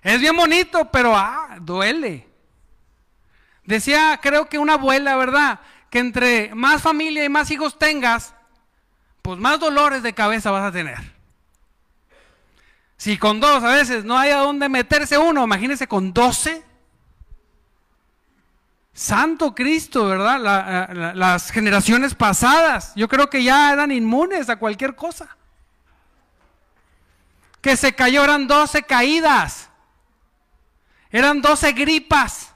Es 0.04 0.22
bien 0.22 0.36
bonito, 0.36 0.92
pero 0.92 1.18
ah, 1.18 1.58
duele. 1.60 2.28
Decía, 3.64 4.20
creo 4.22 4.48
que 4.48 4.60
una 4.60 4.74
abuela, 4.74 5.16
¿verdad? 5.16 5.62
Que 5.90 5.98
entre 5.98 6.54
más 6.54 6.84
familia 6.84 7.26
y 7.26 7.30
más 7.30 7.50
hijos 7.50 7.80
tengas, 7.80 8.36
pues 9.24 9.40
más 9.40 9.60
dolores 9.60 10.04
de 10.04 10.14
cabeza 10.14 10.52
vas 10.52 10.66
a 10.66 10.72
tener. 10.72 11.19
Si 13.00 13.18
con 13.18 13.40
dos 13.40 13.64
a 13.64 13.76
veces 13.76 14.04
no 14.04 14.18
hay 14.18 14.32
a 14.32 14.40
dónde 14.40 14.68
meterse 14.68 15.18
uno, 15.18 15.46
imagínese 15.46 15.88
con 15.88 16.12
doce. 16.12 16.66
Santo 18.92 19.56
Cristo, 19.56 20.06
¿verdad? 20.06 21.16
las 21.16 21.50
generaciones 21.50 22.14
pasadas, 22.14 22.92
yo 22.98 23.08
creo 23.08 23.30
que 23.30 23.42
ya 23.42 23.72
eran 23.72 23.94
inmunes 23.94 24.50
a 24.50 24.58
cualquier 24.58 24.98
cosa. 24.98 25.38
Que 27.62 27.78
se 27.78 27.96
cayó, 27.96 28.22
eran 28.22 28.48
doce 28.48 28.84
caídas, 28.84 29.70
eran 31.10 31.42
doce 31.42 31.72
gripas, 31.72 32.54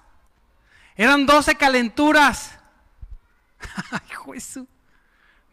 eran 0.97 1.25
doce 1.25 1.55
calenturas. 1.55 2.51
Ay, 3.91 4.33
Jesús. 4.33 4.67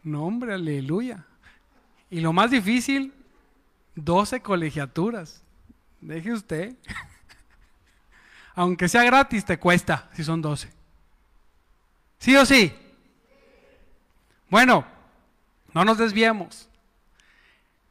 No, 0.03 0.25
hombre, 0.25 0.53
aleluya. 0.55 1.23
Y 2.09 2.19
lo 2.19 2.33
más 2.33 2.51
difícil, 2.51 3.13
doce 3.95 4.41
colegiaturas. 4.41 5.43
Deje 5.99 6.33
usted. 6.33 6.75
Aunque 8.55 8.89
sea 8.89 9.03
gratis, 9.03 9.45
te 9.45 9.57
cuesta 9.57 10.09
si 10.13 10.23
son 10.23 10.41
doce. 10.41 10.71
¿Sí 12.19 12.35
o 12.35 12.45
sí? 12.45 12.73
Bueno, 14.49 14.85
no 15.73 15.85
nos 15.85 15.97
desviemos. 15.97 16.67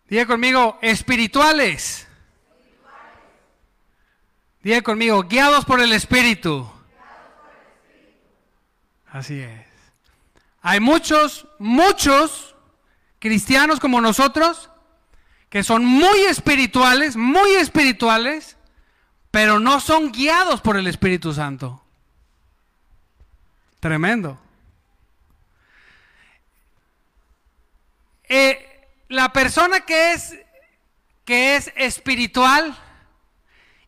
Diga 0.09 0.27
conmigo, 0.27 0.79
espirituales. 0.83 2.07
Diga 4.63 4.83
conmigo, 4.83 5.23
guiados 5.23 5.65
por 5.65 5.81
el 5.81 5.93
Espíritu. 5.93 6.71
Así 9.11 9.41
es. 9.41 9.67
Hay 10.61 10.81
muchos, 10.81 11.47
muchos 11.59 12.55
cristianos 13.19 13.81
como 13.81 14.01
nosotros 14.01 14.70
que 15.51 15.65
son 15.65 15.85
muy 15.85 16.21
espirituales, 16.21 17.17
muy 17.17 17.51
espirituales, 17.57 18.57
pero 19.33 19.59
no 19.59 19.81
son 19.81 20.13
guiados 20.13 20.61
por 20.61 20.77
el 20.77 20.87
Espíritu 20.87 21.35
Santo. 21.35 21.83
Tremendo. 23.81 24.39
Eh, 28.29 28.89
la 29.09 29.33
persona 29.33 29.81
que 29.81 30.13
es, 30.13 30.39
que 31.25 31.57
es 31.57 31.73
espiritual 31.75 32.79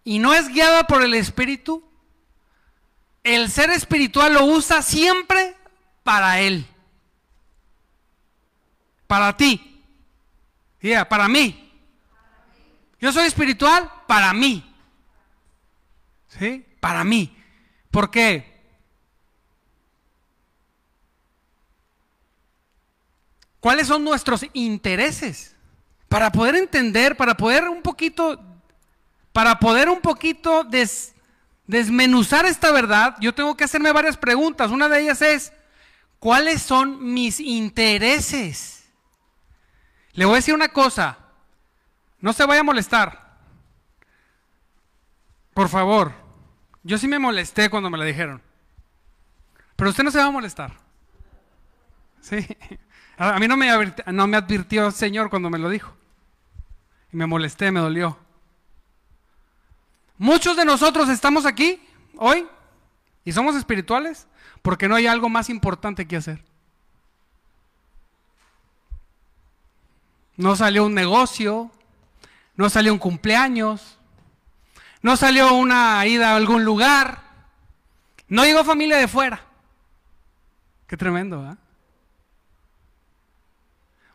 y 0.03 0.19
no 0.19 0.35
es 0.35 0.49
guiada 0.49 0.89
por 0.89 1.03
el 1.03 1.15
Espíritu, 1.15 1.89
el 3.23 3.49
ser 3.53 3.71
espiritual 3.71 4.35
lo 4.35 4.45
usa 4.47 4.83
siempre 4.83 5.57
para 6.03 6.41
él. 6.41 6.67
Para 9.07 9.37
ti. 9.37 9.72
Yeah, 10.83 11.09
para 11.09 11.29
mí. 11.29 11.73
Yo 13.01 13.13
soy 13.13 13.27
espiritual 13.27 13.91
para 14.07 14.35
mí. 14.35 14.63
¿Sí? 16.39 16.67
Para 16.81 17.05
mí. 17.05 17.35
¿Por 17.91 18.11
qué? 18.11 18.53
cuáles 23.63 23.87
son 23.87 24.03
nuestros 24.03 24.45
intereses. 24.55 25.55
Para 26.09 26.33
poder 26.33 26.57
entender, 26.57 27.17
para 27.17 27.37
poder 27.37 27.69
un 27.69 27.81
poquito, 27.81 28.39
para 29.33 29.61
poder 29.61 29.89
un 29.89 30.01
poquito 30.01 30.67
desmenuzar 31.67 32.45
esta 32.45 32.73
verdad, 32.73 33.17
yo 33.21 33.33
tengo 33.33 33.57
que 33.57 33.65
hacerme 33.65 33.93
varias 33.93 34.17
preguntas. 34.17 34.73
Una 34.73 34.89
de 34.89 35.01
ellas 35.01 35.23
es, 35.23 35.53
¿cuáles 36.19 36.61
son 36.61 37.15
mis 37.15 37.39
intereses? 37.39 38.82
Le 40.13 40.25
voy 40.25 40.35
a 40.35 40.37
decir 40.37 40.55
una 40.55 40.69
cosa, 40.69 41.19
no 42.21 42.33
se 42.33 42.45
vaya 42.45 42.61
a 42.61 42.65
molestar. 42.65 43.39
Por 45.55 45.69
favor, 45.69 46.13
yo 46.83 46.99
sí 46.99 47.09
me 47.09 47.19
molesté 47.19 47.71
cuando 47.71 47.91
me 47.91 47.99
la 47.99 48.05
dijeron. 48.05 48.43
Pero 49.77 49.91
usted 49.91 50.05
no 50.05 50.11
se 50.11 50.19
va 50.19 50.27
a 50.27 50.31
molestar. 50.31 50.77
Sí. 52.21 52.47
A 53.17 53.39
mí 53.39 53.49
no 53.49 53.57
me, 53.57 53.69
no 54.07 54.27
me 54.27 54.37
advirtió 54.37 54.87
el 54.87 54.93
Señor 54.93 55.31
cuando 55.31 55.51
me 55.51 55.59
lo 55.59 55.69
dijo. 55.69 55.95
Y 57.13 57.17
me 57.17 57.27
molesté, 57.27 57.71
me 57.71 57.81
dolió. 57.81 58.19
Muchos 60.19 60.57
de 60.57 60.65
nosotros 60.65 61.09
estamos 61.09 61.47
aquí 61.47 61.83
hoy 62.17 62.47
y 63.25 63.33
somos 63.33 63.57
espirituales 63.57 64.27
porque 64.63 64.89
no 64.89 64.95
hay 64.95 65.07
algo 65.07 65.29
más 65.29 65.51
importante 65.51 66.07
que 66.07 66.17
hacer. 66.17 66.45
No 70.43 70.57
salió 70.57 70.87
un 70.87 70.95
negocio, 70.95 71.71
no 72.57 72.69
salió 72.69 72.93
un 72.93 72.99
cumpleaños, 72.99 73.97
no 75.01 75.17
salió 75.17 75.55
una 75.55 76.05
ida 76.05 76.33
a 76.33 76.37
algún 76.37 76.65
lugar, 76.65 77.23
no 78.27 78.45
llegó 78.45 78.65
familia 78.65 78.97
de 78.97 79.07
fuera. 79.07 79.47
Qué 80.89 80.97
tremendo, 80.97 81.49
¿eh? 81.49 81.57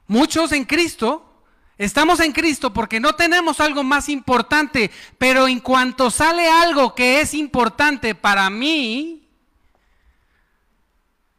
Muchos 0.05 0.51
en 0.51 0.65
Cristo, 0.65 1.43
estamos 1.77 2.19
en 2.19 2.33
Cristo 2.33 2.73
porque 2.73 2.99
no 2.99 3.15
tenemos 3.15 3.61
algo 3.61 3.85
más 3.85 4.09
importante, 4.09 4.91
pero 5.17 5.47
en 5.47 5.61
cuanto 5.61 6.11
sale 6.11 6.49
algo 6.49 6.93
que 6.93 7.21
es 7.21 7.33
importante 7.33 8.15
para 8.15 8.49
mí, 8.49 9.29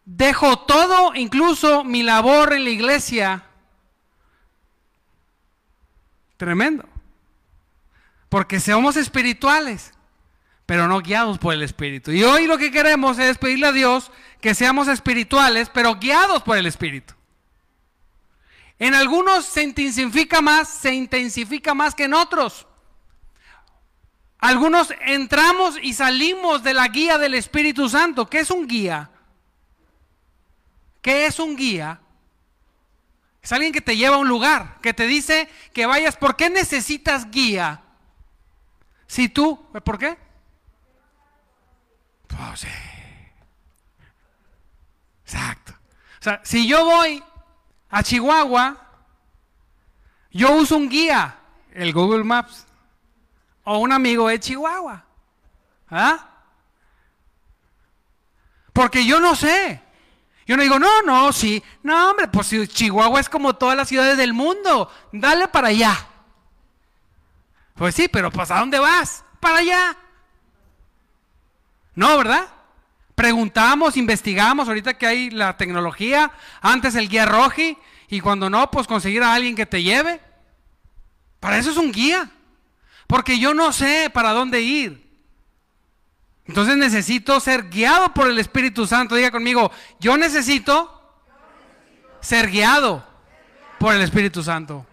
dejo 0.07 0.61
todo, 0.61 1.15
incluso 1.15 1.85
mi 1.85 2.03
labor 2.03 2.55
en 2.55 2.65
la 2.65 2.71
iglesia. 2.71 3.48
Tremendo. 6.39 6.89
Porque 8.31 8.61
somos 8.61 8.97
espirituales, 8.97 9.93
pero 10.65 10.87
no 10.87 11.01
guiados 11.01 11.39
por 11.39 11.53
el 11.53 11.63
Espíritu. 11.63 12.13
Y 12.13 12.23
hoy 12.25 12.47
lo 12.47 12.57
que 12.57 12.71
queremos 12.71 13.19
es 13.19 13.37
pedirle 13.37 13.67
a 13.67 13.73
Dios 13.73 14.11
que 14.41 14.55
seamos 14.55 14.89
espirituales, 14.89 15.69
pero 15.69 15.97
guiados 15.97 16.43
por 16.43 16.57
el 16.57 16.67
Espíritu. 16.67 17.15
En 18.79 18.95
algunos 18.95 19.45
se 19.45 19.65
intensifica 19.65 20.41
más, 20.41 20.69
se 20.69 20.95
intensifica 20.95 21.75
más 21.75 21.95
que 21.95 22.05
en 22.05 22.15
otros. 22.15 22.67
algunos 24.41 24.95
entramos 25.01 25.75
y 25.83 25.95
salimos 25.95 26.63
de 26.63 26.73
la 26.73 26.87
guía 26.87 27.19
del 27.19 27.35
Espíritu 27.35 27.89
Santo. 27.89 28.31
¿Qué 28.31 28.39
es 28.39 28.53
un 28.53 28.69
guía? 28.69 29.11
¿Qué 31.03 31.27
es 31.27 31.41
un 31.41 31.57
guía? 31.57 32.01
Es 33.43 33.53
alguien 33.53 33.73
que 33.73 33.81
te 33.81 33.97
lleva 33.97 34.17
a 34.17 34.19
un 34.19 34.29
lugar, 34.29 34.79
que 34.83 34.93
te 34.93 35.07
dice 35.07 35.49
que 35.73 35.87
vayas. 35.87 36.17
¿Por 36.17 36.37
qué 36.37 36.51
necesitas 36.51 37.31
guía? 37.31 37.83
Si 39.07 39.29
tú, 39.29 39.65
¿por 39.85 39.99
qué? 39.99 40.19
Pues 42.27 42.61
sí. 42.61 42.69
Exacto. 45.25 45.73
O 45.73 46.23
sea, 46.23 46.41
si 46.45 46.67
yo 46.67 46.85
voy 46.85 47.23
a 47.91 48.03
Chihuahua, 48.03 48.77
yo 50.31 50.53
uso 50.53 50.77
un 50.77 50.89
guía, 50.89 51.39
el 51.73 51.93
Google 51.93 52.25
Maps, 52.25 52.67
o 53.65 53.79
un 53.79 53.93
amigo 53.93 54.29
de 54.29 54.41
Chihuahua. 54.41 55.05
¿Ah? 55.91 56.29
Porque 58.73 59.05
yo 59.05 59.21
no 59.21 59.35
sé. 59.35 59.83
Yo 60.49 60.57
no 60.57 60.63
digo, 60.63 60.79
no, 60.79 61.03
no, 61.03 61.31
sí. 61.31 61.63
No, 61.83 62.11
hombre, 62.11 62.27
pues 62.27 62.49
Chihuahua 62.69 63.21
es 63.21 63.29
como 63.29 63.55
todas 63.55 63.77
las 63.77 63.87
ciudades 63.87 64.17
del 64.17 64.33
mundo. 64.33 64.91
Dale 65.13 65.47
para 65.47 65.69
allá. 65.69 65.95
Pues 67.75 67.95
sí, 67.95 68.09
pero 68.09 68.31
pues 68.31 68.51
¿a 68.51 68.59
dónde 68.59 68.79
vas? 68.79 69.25
Para 69.41 69.59
allá. 69.59 69.95
No, 71.95 72.17
¿verdad? 72.17 72.49
Preguntamos, 73.15 73.99
investigamos, 73.99 74.69
ahorita 74.69 74.97
que 74.97 75.07
hay 75.07 75.31
la 75.31 75.59
tecnología, 75.59 76.33
antes 76.63 76.95
el 76.95 77.11
guía 77.11 77.27
roji, 77.27 77.77
y 78.09 78.21
cuando 78.21 78.49
no, 78.49 78.71
pues 78.71 78.87
conseguir 78.87 79.23
a 79.23 79.35
alguien 79.35 79.55
que 79.55 79.67
te 79.67 79.83
lleve. 79.83 80.19
Para 81.41 81.59
eso 81.59 81.71
es 81.71 81.77
un 81.77 81.93
guía. 81.93 82.31
Porque 83.07 83.39
yo 83.39 83.53
no 83.53 83.71
sé 83.75 84.09
para 84.15 84.33
dónde 84.33 84.63
ir. 84.63 85.08
Entonces 86.49 86.79
necesito 86.79 87.39
ser 87.41 87.69
guiado 87.69 88.15
por 88.15 88.29
el 88.29 88.39
Espíritu 88.39 88.87
Santo. 88.87 89.15
Diga 89.15 89.31
conmigo, 89.31 89.71
yo 90.01 90.17
necesito 90.17 90.95
ser 92.21 92.51
guiado 92.51 93.07
por 93.79 93.95
el 93.95 94.01
Espíritu 94.01 94.43
Santo. 94.43 94.87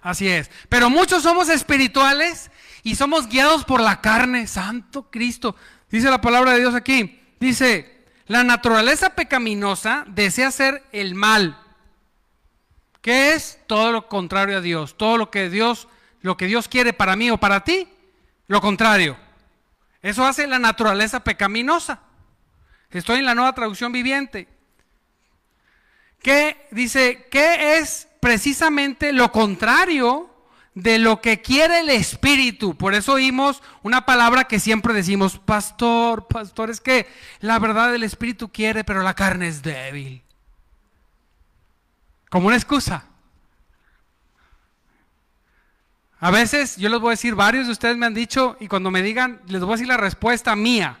Así 0.00 0.28
es. 0.28 0.48
Pero 0.68 0.88
muchos 0.88 1.24
somos 1.24 1.48
espirituales 1.48 2.52
y 2.84 2.94
somos 2.94 3.28
guiados 3.28 3.64
por 3.64 3.80
la 3.80 4.00
carne. 4.00 4.46
Santo 4.46 5.10
Cristo. 5.10 5.56
Dice 5.90 6.08
la 6.08 6.20
palabra 6.20 6.52
de 6.52 6.60
Dios 6.60 6.76
aquí. 6.76 7.20
Dice, 7.40 8.04
la 8.28 8.44
naturaleza 8.44 9.16
pecaminosa 9.16 10.04
desea 10.06 10.48
hacer 10.48 10.84
el 10.92 11.16
mal. 11.16 11.60
¿Qué 13.00 13.32
es? 13.32 13.58
Todo 13.66 13.90
lo 13.90 14.08
contrario 14.08 14.58
a 14.58 14.60
Dios. 14.60 14.96
Todo 14.96 15.18
lo 15.18 15.32
que 15.32 15.50
Dios, 15.50 15.88
lo 16.20 16.36
que 16.36 16.46
Dios 16.46 16.68
quiere 16.68 16.92
para 16.92 17.16
mí 17.16 17.32
o 17.32 17.38
para 17.38 17.64
ti, 17.64 17.88
lo 18.46 18.60
contrario. 18.60 19.25
Eso 20.06 20.24
hace 20.24 20.46
la 20.46 20.60
naturaleza 20.60 21.24
pecaminosa. 21.24 21.98
Estoy 22.92 23.18
en 23.18 23.24
la 23.24 23.34
nueva 23.34 23.54
traducción 23.54 23.90
viviente. 23.90 24.46
¿Qué 26.22 26.68
dice? 26.70 27.26
¿Qué 27.28 27.78
es 27.78 28.06
precisamente 28.20 29.12
lo 29.12 29.32
contrario 29.32 30.30
de 30.74 31.00
lo 31.00 31.20
que 31.20 31.42
quiere 31.42 31.80
el 31.80 31.88
Espíritu. 31.88 32.76
Por 32.76 32.94
eso 32.94 33.14
oímos 33.14 33.64
una 33.82 34.06
palabra 34.06 34.44
que 34.44 34.60
siempre 34.60 34.94
decimos, 34.94 35.40
pastor, 35.40 36.28
pastor, 36.28 36.70
es 36.70 36.80
que 36.80 37.08
la 37.40 37.58
verdad 37.58 37.92
el 37.92 38.04
Espíritu 38.04 38.50
quiere, 38.52 38.84
pero 38.84 39.02
la 39.02 39.14
carne 39.14 39.48
es 39.48 39.60
débil. 39.60 40.22
Como 42.30 42.46
una 42.46 42.56
excusa. 42.56 43.06
A 46.18 46.30
veces, 46.30 46.76
yo 46.76 46.88
les 46.88 47.00
voy 47.00 47.08
a 47.08 47.10
decir, 47.10 47.34
varios 47.34 47.66
de 47.66 47.72
ustedes 47.72 47.96
me 47.96 48.06
han 48.06 48.14
dicho, 48.14 48.56
y 48.58 48.68
cuando 48.68 48.90
me 48.90 49.02
digan, 49.02 49.42
les 49.46 49.60
voy 49.60 49.70
a 49.70 49.76
decir 49.76 49.88
la 49.88 49.98
respuesta 49.98 50.56
mía. 50.56 50.98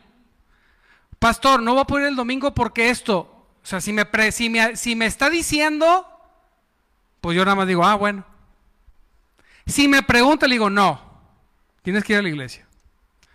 Pastor, 1.18 1.62
no 1.62 1.72
voy 1.72 1.82
a 1.82 1.86
poder 1.86 2.08
el 2.08 2.16
domingo 2.16 2.54
porque 2.54 2.90
esto, 2.90 3.18
o 3.18 3.66
sea, 3.66 3.80
si 3.80 3.92
me, 3.92 4.04
si 4.30 4.50
me, 4.50 4.76
si 4.76 4.94
me 4.94 5.06
está 5.06 5.30
diciendo, 5.30 6.06
pues 7.20 7.34
yo 7.34 7.44
nada 7.44 7.54
más 7.54 7.66
digo, 7.66 7.84
ah, 7.84 7.94
bueno. 7.94 8.24
Si 9.66 9.88
me 9.88 10.02
pregunta, 10.02 10.46
le 10.46 10.54
digo, 10.54 10.68
no, 10.68 11.00
tienes 11.82 12.04
que 12.04 12.12
ir 12.12 12.18
a 12.18 12.22
la 12.22 12.28
iglesia. 12.28 12.66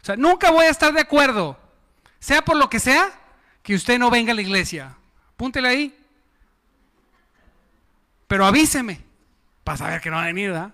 O 0.02 0.06
sea, 0.06 0.16
nunca 0.16 0.52
voy 0.52 0.66
a 0.66 0.70
estar 0.70 0.94
de 0.94 1.02
acuerdo, 1.02 1.60
sea 2.20 2.44
por 2.44 2.58
lo 2.58 2.70
que 2.70 2.80
sea, 2.80 3.12
que 3.64 3.74
usted 3.74 3.98
no 3.98 4.12
venga 4.12 4.32
a 4.32 4.36
la 4.36 4.42
iglesia. 4.42 4.96
Apúntele 5.34 5.68
ahí. 5.68 5.98
Pero 8.28 8.46
avíseme, 8.46 9.02
para 9.64 9.78
saber 9.78 10.02
que 10.02 10.10
no 10.10 10.18
va 10.18 10.24
a 10.24 10.28
venir, 10.28 10.52
¿verdad? 10.52 10.72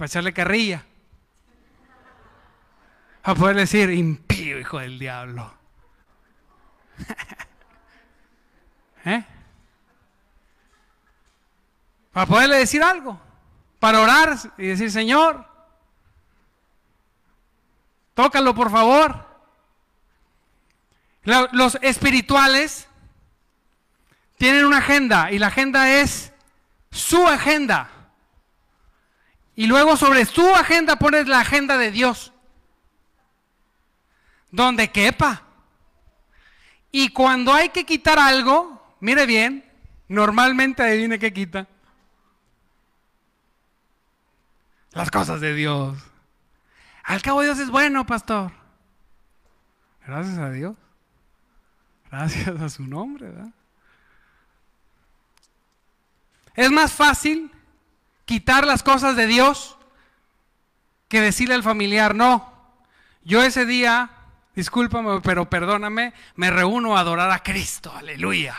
Para 0.00 0.06
echarle 0.06 0.32
carrilla. 0.32 0.82
Para 3.20 3.38
poder 3.38 3.56
decir, 3.56 3.90
impío, 3.90 4.58
hijo 4.58 4.78
del 4.78 4.98
diablo. 4.98 5.52
¿Eh? 9.04 9.22
Para 12.12 12.26
poderle 12.26 12.56
decir 12.56 12.82
algo 12.82 13.20
para 13.78 14.00
orar 14.00 14.38
y 14.56 14.68
decir, 14.68 14.90
Señor, 14.90 15.46
tócalo 18.14 18.54
por 18.54 18.70
favor. 18.70 19.26
Los 21.24 21.76
espirituales 21.82 22.88
tienen 24.38 24.64
una 24.64 24.78
agenda 24.78 25.30
y 25.30 25.38
la 25.38 25.48
agenda 25.48 26.00
es 26.00 26.32
su 26.90 27.28
agenda. 27.28 27.99
Y 29.56 29.66
luego 29.66 29.96
sobre 29.96 30.24
su 30.24 30.46
agenda 30.54 30.96
pones 30.96 31.26
la 31.28 31.40
agenda 31.40 31.76
de 31.76 31.90
Dios. 31.90 32.32
Donde 34.50 34.90
quepa. 34.90 35.42
Y 36.92 37.10
cuando 37.10 37.52
hay 37.52 37.68
que 37.68 37.84
quitar 37.84 38.18
algo, 38.18 38.96
mire 39.00 39.26
bien, 39.26 39.64
normalmente 40.08 40.82
adivine 40.82 41.18
qué 41.18 41.32
quita. 41.32 41.68
las 44.92 45.10
cosas 45.10 45.40
de 45.40 45.54
Dios. 45.54 45.98
Al 47.04 47.22
cabo 47.22 47.42
Dios 47.42 47.58
es 47.58 47.70
bueno, 47.70 48.06
pastor. 48.06 48.52
Gracias 50.06 50.38
a 50.38 50.50
Dios. 50.50 50.76
Gracias 52.10 52.60
a 52.60 52.68
su 52.68 52.86
nombre, 52.86 53.28
¿verdad? 53.28 53.52
Es 56.54 56.70
más 56.70 56.92
fácil 56.92 57.50
quitar 58.30 58.64
las 58.64 58.84
cosas 58.84 59.16
de 59.16 59.26
Dios 59.26 59.76
que 61.08 61.20
decirle 61.20 61.56
al 61.56 61.64
familiar, 61.64 62.14
no, 62.14 62.48
yo 63.24 63.42
ese 63.42 63.66
día, 63.66 64.08
discúlpame, 64.54 65.20
pero 65.20 65.50
perdóname, 65.50 66.14
me 66.36 66.52
reúno 66.52 66.96
a 66.96 67.00
adorar 67.00 67.28
a 67.32 67.42
Cristo, 67.42 67.92
aleluya. 67.92 68.54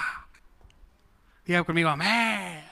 Diga 1.46 1.64
conmigo, 1.64 1.88
amén. 1.88 2.66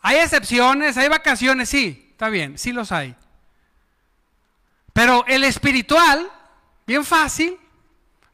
Hay 0.00 0.16
excepciones, 0.16 0.96
hay 0.96 1.08
vacaciones, 1.08 1.68
sí, 1.68 2.08
está 2.10 2.28
bien, 2.28 2.58
sí 2.58 2.72
los 2.72 2.90
hay. 2.90 3.14
Pero 4.92 5.24
el 5.28 5.44
espiritual, 5.44 6.28
bien 6.88 7.04
fácil, 7.04 7.56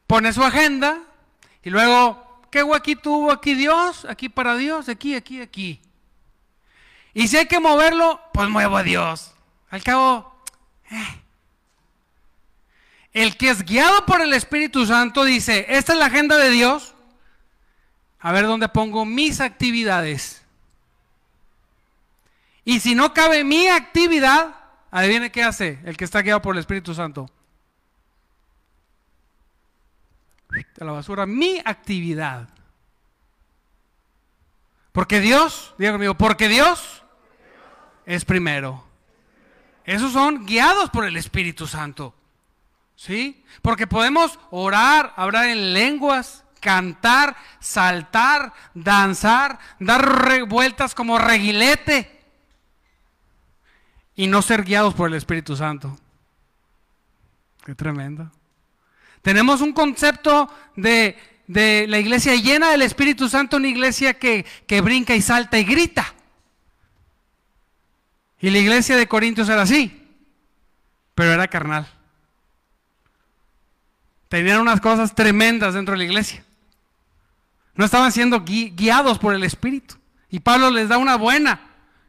pone 0.06 0.32
su 0.32 0.42
agenda 0.42 0.98
y 1.62 1.68
luego, 1.68 2.40
¿qué 2.50 2.64
aquí 2.74 2.96
tuvo 2.96 3.30
aquí 3.30 3.52
Dios? 3.52 4.06
Aquí 4.06 4.30
para 4.30 4.56
Dios, 4.56 4.88
aquí, 4.88 5.14
aquí, 5.14 5.42
aquí. 5.42 5.82
Y 7.14 7.28
si 7.28 7.36
hay 7.36 7.46
que 7.46 7.60
moverlo, 7.60 8.20
pues 8.32 8.48
muevo 8.48 8.76
a 8.76 8.82
Dios. 8.82 9.32
Al 9.70 9.82
cabo, 9.84 10.42
eh. 10.90 11.22
el 13.12 13.36
que 13.36 13.50
es 13.50 13.64
guiado 13.64 14.04
por 14.04 14.20
el 14.20 14.32
Espíritu 14.32 14.84
Santo 14.84 15.22
dice, 15.24 15.64
esta 15.68 15.92
es 15.92 15.98
la 15.98 16.06
agenda 16.06 16.36
de 16.36 16.50
Dios. 16.50 16.94
A 18.18 18.32
ver 18.32 18.46
dónde 18.46 18.68
pongo 18.68 19.04
mis 19.04 19.40
actividades. 19.40 20.42
Y 22.64 22.80
si 22.80 22.94
no 22.94 23.14
cabe 23.14 23.44
mi 23.44 23.68
actividad, 23.68 24.56
adivine 24.90 25.30
qué 25.30 25.44
hace 25.44 25.78
el 25.84 25.96
que 25.96 26.04
está 26.04 26.22
guiado 26.22 26.42
por 26.42 26.56
el 26.56 26.60
Espíritu 26.60 26.94
Santo. 26.94 27.30
A 30.80 30.84
la 30.84 30.92
basura, 30.92 31.26
mi 31.26 31.60
actividad. 31.64 32.48
Porque 34.92 35.20
Dios, 35.20 35.74
diga 35.78 35.92
conmigo, 35.92 36.14
porque 36.14 36.48
Dios 36.48 37.03
es 38.06 38.24
primero. 38.24 38.84
Esos 39.84 40.12
son 40.12 40.46
guiados 40.46 40.90
por 40.90 41.04
el 41.04 41.16
Espíritu 41.16 41.66
Santo. 41.66 42.14
¿Sí? 42.96 43.44
Porque 43.60 43.86
podemos 43.86 44.38
orar, 44.50 45.12
hablar 45.16 45.48
en 45.48 45.72
lenguas, 45.72 46.44
cantar, 46.60 47.36
saltar, 47.60 48.52
danzar, 48.72 49.58
dar 49.78 50.46
vueltas 50.46 50.94
como 50.94 51.18
reguilete 51.18 52.22
y 54.16 54.26
no 54.26 54.42
ser 54.42 54.64
guiados 54.64 54.94
por 54.94 55.08
el 55.08 55.14
Espíritu 55.14 55.56
Santo. 55.56 55.98
Qué 57.64 57.74
tremendo. 57.74 58.30
Tenemos 59.22 59.60
un 59.60 59.72
concepto 59.72 60.52
de, 60.76 61.16
la 61.46 61.98
iglesia 61.98 62.34
llena 62.36 62.70
del 62.70 62.82
Espíritu 62.82 63.28
Santo, 63.28 63.56
una 63.56 63.68
iglesia 63.68 64.14
que, 64.14 64.44
que 64.66 64.80
brinca 64.80 65.14
y 65.14 65.22
salta 65.22 65.58
y 65.58 65.64
grita. 65.64 66.14
Y 68.44 68.50
la 68.50 68.58
iglesia 68.58 68.98
de 68.98 69.08
Corintios 69.08 69.48
era 69.48 69.62
así. 69.62 70.06
pero 71.14 71.32
era 71.32 71.48
carnal. 71.48 71.88
Tenían 74.28 74.60
unas 74.60 74.82
cosas 74.82 75.14
tremendas 75.14 75.72
dentro 75.72 75.92
de 75.92 75.98
la 75.98 76.04
iglesia. 76.04 76.44
No 77.74 77.86
estaban 77.86 78.12
siendo 78.12 78.44
guiados 78.44 79.18
por 79.18 79.32
el 79.34 79.44
Espíritu. 79.44 79.94
Y 80.28 80.40
Pablo 80.40 80.68
les 80.68 80.90
da 80.90 80.98
una 80.98 81.16
buena. 81.16 81.58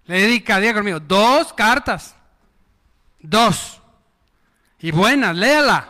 Le 0.08 0.24
dedica, 0.24 0.60
diga 0.60 0.74
conmigo, 0.74 1.00
dos 1.00 1.54
cartas. 1.54 2.18
Dos. 3.22 3.82
Y 4.80 4.92
buenas, 4.92 5.38
léala. 5.38 5.88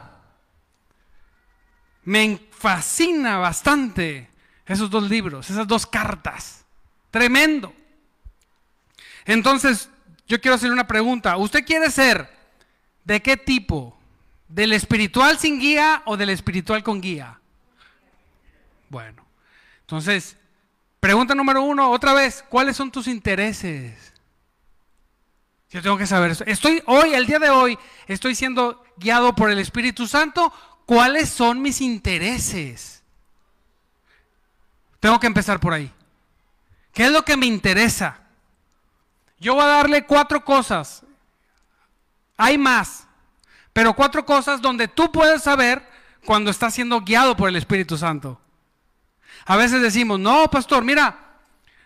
Me 2.03 2.39
fascina 2.51 3.39
bastante 3.39 4.29
esos 4.67 4.91
dos 4.91 5.09
libros, 5.09 5.49
esas 5.49 5.65
dos 5.65 5.87
cartas. 5.87 6.63
Tremendo. 7.09 7.73
Entonces, 9.25 9.89
yo 10.27 10.41
quiero 10.41 10.55
hacerle 10.55 10.73
una 10.73 10.87
pregunta. 10.87 11.37
¿Usted 11.37 11.65
quiere 11.65 11.89
ser 11.91 12.29
de 13.03 13.21
qué 13.21 13.37
tipo? 13.37 13.97
¿Del 14.47 14.73
espiritual 14.73 15.37
sin 15.37 15.59
guía 15.59 16.01
o 16.05 16.17
del 16.17 16.29
espiritual 16.29 16.83
con 16.83 17.01
guía? 17.01 17.39
Bueno, 18.89 19.25
entonces, 19.81 20.37
pregunta 20.99 21.35
número 21.35 21.61
uno, 21.63 21.91
otra 21.91 22.13
vez, 22.13 22.43
¿cuáles 22.49 22.77
son 22.77 22.91
tus 22.91 23.07
intereses? 23.07 24.13
Yo 25.69 25.81
tengo 25.81 25.97
que 25.97 26.07
saber 26.07 26.31
eso. 26.31 26.43
Estoy 26.45 26.81
hoy, 26.85 27.13
el 27.13 27.25
día 27.25 27.39
de 27.39 27.49
hoy, 27.49 27.77
estoy 28.07 28.35
siendo 28.35 28.83
guiado 28.97 29.35
por 29.35 29.51
el 29.51 29.59
Espíritu 29.59 30.07
Santo. 30.07 30.53
¿Cuáles 30.85 31.29
son 31.29 31.61
mis 31.61 31.81
intereses? 31.81 33.03
Tengo 34.99 35.19
que 35.19 35.27
empezar 35.27 35.59
por 35.59 35.73
ahí. 35.73 35.91
¿Qué 36.93 37.05
es 37.05 37.11
lo 37.11 37.25
que 37.25 37.35
me 37.35 37.45
interesa? 37.45 38.24
Yo 39.39 39.55
voy 39.55 39.63
a 39.63 39.67
darle 39.67 40.05
cuatro 40.05 40.43
cosas. 40.43 41.03
Hay 42.37 42.57
más, 42.57 43.07
pero 43.71 43.93
cuatro 43.93 44.25
cosas 44.25 44.61
donde 44.61 44.87
tú 44.87 45.11
puedes 45.11 45.43
saber 45.43 45.87
cuando 46.25 46.51
estás 46.51 46.73
siendo 46.73 47.01
guiado 47.01 47.35
por 47.37 47.49
el 47.49 47.55
Espíritu 47.55 47.97
Santo. 47.97 48.41
A 49.45 49.55
veces 49.55 49.81
decimos, 49.81 50.19
no, 50.19 50.49
pastor, 50.49 50.83
mira, 50.83 51.17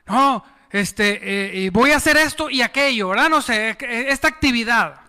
no, 0.07 0.43
este, 0.71 1.65
eh, 1.65 1.69
voy 1.71 1.91
a 1.91 1.97
hacer 1.97 2.17
esto 2.17 2.49
y 2.49 2.61
aquello, 2.61 3.09
¿verdad? 3.09 3.29
No 3.29 3.41
sé, 3.41 3.77
esta 3.79 4.27
actividad. 4.27 5.01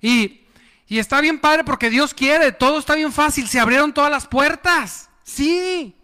Y, 0.00 0.42
y 0.86 0.98
está 0.98 1.20
bien 1.20 1.38
padre 1.38 1.64
porque 1.64 1.90
Dios 1.90 2.14
quiere, 2.14 2.52
todo 2.52 2.78
está 2.78 2.94
bien 2.94 3.12
fácil, 3.12 3.46
se 3.48 3.60
abrieron 3.60 3.92
todas 3.92 4.10
las 4.10 4.26
puertas. 4.26 5.10
Sí. 5.22 5.94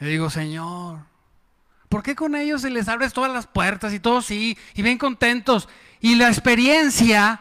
Le 0.00 0.08
digo, 0.08 0.30
Señor, 0.30 1.00
¿por 1.94 2.02
qué 2.02 2.16
con 2.16 2.34
ellos 2.34 2.62
se 2.62 2.70
les 2.70 2.88
abres 2.88 3.12
todas 3.12 3.32
las 3.32 3.46
puertas 3.46 3.92
y 3.92 4.00
todo 4.00 4.20
sí, 4.20 4.58
y 4.74 4.82
ven 4.82 4.98
contentos? 4.98 5.68
Y 6.00 6.16
la 6.16 6.26
experiencia 6.26 7.40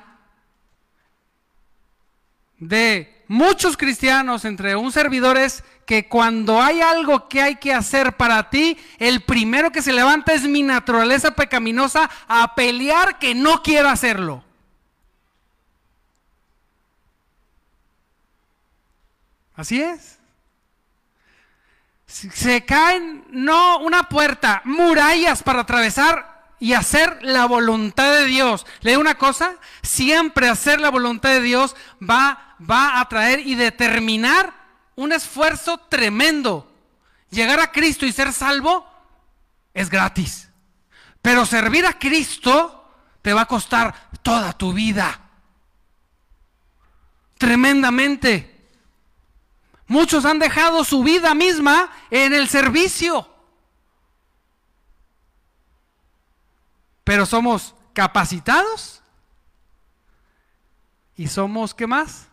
de 2.60 3.24
muchos 3.28 3.76
cristianos, 3.76 4.46
entre 4.46 4.76
un 4.76 4.92
servidor, 4.92 5.38
es 5.38 5.64
que 5.88 6.08
cuando 6.08 6.62
hay 6.62 6.82
algo 6.82 7.28
que 7.28 7.42
hay 7.42 7.56
que 7.56 7.74
hacer 7.74 8.16
para 8.16 8.52
ti, 8.52 8.78
el 9.00 9.24
primero 9.24 9.72
que 9.72 9.82
se 9.82 9.92
levanta 9.92 10.34
es 10.34 10.44
mi 10.44 10.62
naturaleza 10.62 11.32
pecaminosa 11.32 12.08
a 12.28 12.54
pelear 12.54 13.18
que 13.18 13.34
no 13.34 13.64
quiero 13.64 13.90
hacerlo. 13.90 14.44
Así 19.56 19.82
es 19.82 20.20
se 22.14 22.64
caen 22.64 23.26
no 23.32 23.80
una 23.80 24.04
puerta, 24.04 24.62
murallas 24.66 25.42
para 25.42 25.62
atravesar 25.62 26.54
y 26.60 26.74
hacer 26.74 27.20
la 27.24 27.46
voluntad 27.46 28.14
de 28.14 28.26
Dios. 28.26 28.66
Le 28.82 28.98
una 28.98 29.16
cosa, 29.16 29.56
siempre 29.82 30.48
hacer 30.48 30.80
la 30.80 30.90
voluntad 30.90 31.32
de 31.32 31.42
Dios 31.42 31.76
va, 32.00 32.56
va 32.60 33.00
a 33.00 33.10
traer 33.10 33.40
y 33.40 33.56
determinar 33.56 34.54
un 34.96 35.12
esfuerzo 35.12 35.80
tremendo. 35.90 36.72
Llegar 37.32 37.60
a 37.60 37.72
Cristo 37.72 38.06
y 38.06 38.12
ser 38.12 38.32
salvo 38.32 38.88
es 39.74 39.90
gratis. 39.90 40.50
Pero 41.22 41.46
servir 41.46 41.86
a 41.88 41.98
Cristo 41.98 42.92
te 43.24 43.34
va 43.34 43.42
a 43.42 43.48
costar 43.48 44.12
toda 44.22 44.54
tu 44.54 44.72
vida. 44.72 45.20
Tremendamente. 47.40 48.53
Muchos 49.88 50.26
han 50.26 50.40
dejado 50.40 50.84
su 50.84 51.04
vida 51.04 51.34
misma 51.34 51.92
en 52.10 52.34
el 52.34 52.48
servicio. 52.48 53.30
Pero 57.04 57.26
somos 57.26 57.76
capacitados 57.94 59.02
y 61.16 61.28
somos, 61.28 61.74
¿qué 61.74 61.86
más? 61.86 62.28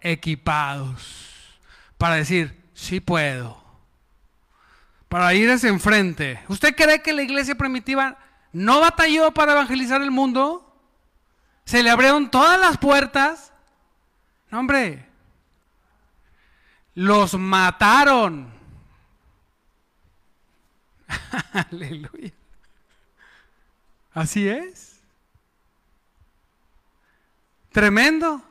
Equipados 0.00 1.30
para 2.00 2.14
decir, 2.14 2.58
sí 2.72 2.98
puedo. 2.98 3.62
Para 5.10 5.34
ir 5.34 5.50
hacia 5.50 5.68
enfrente. 5.68 6.42
¿Usted 6.48 6.74
cree 6.74 7.02
que 7.02 7.12
la 7.12 7.20
iglesia 7.20 7.54
primitiva 7.54 8.16
no 8.54 8.80
batalló 8.80 9.32
para 9.32 9.52
evangelizar 9.52 10.00
el 10.00 10.10
mundo? 10.10 10.74
¿Se 11.66 11.82
le 11.82 11.90
abrieron 11.90 12.30
todas 12.30 12.58
las 12.58 12.78
puertas? 12.78 13.52
No, 14.50 14.60
hombre, 14.60 15.09
los 16.94 17.34
mataron. 17.34 18.52
Aleluya. 21.52 22.32
Así 24.12 24.48
es. 24.48 25.00
Tremendo. 27.72 28.42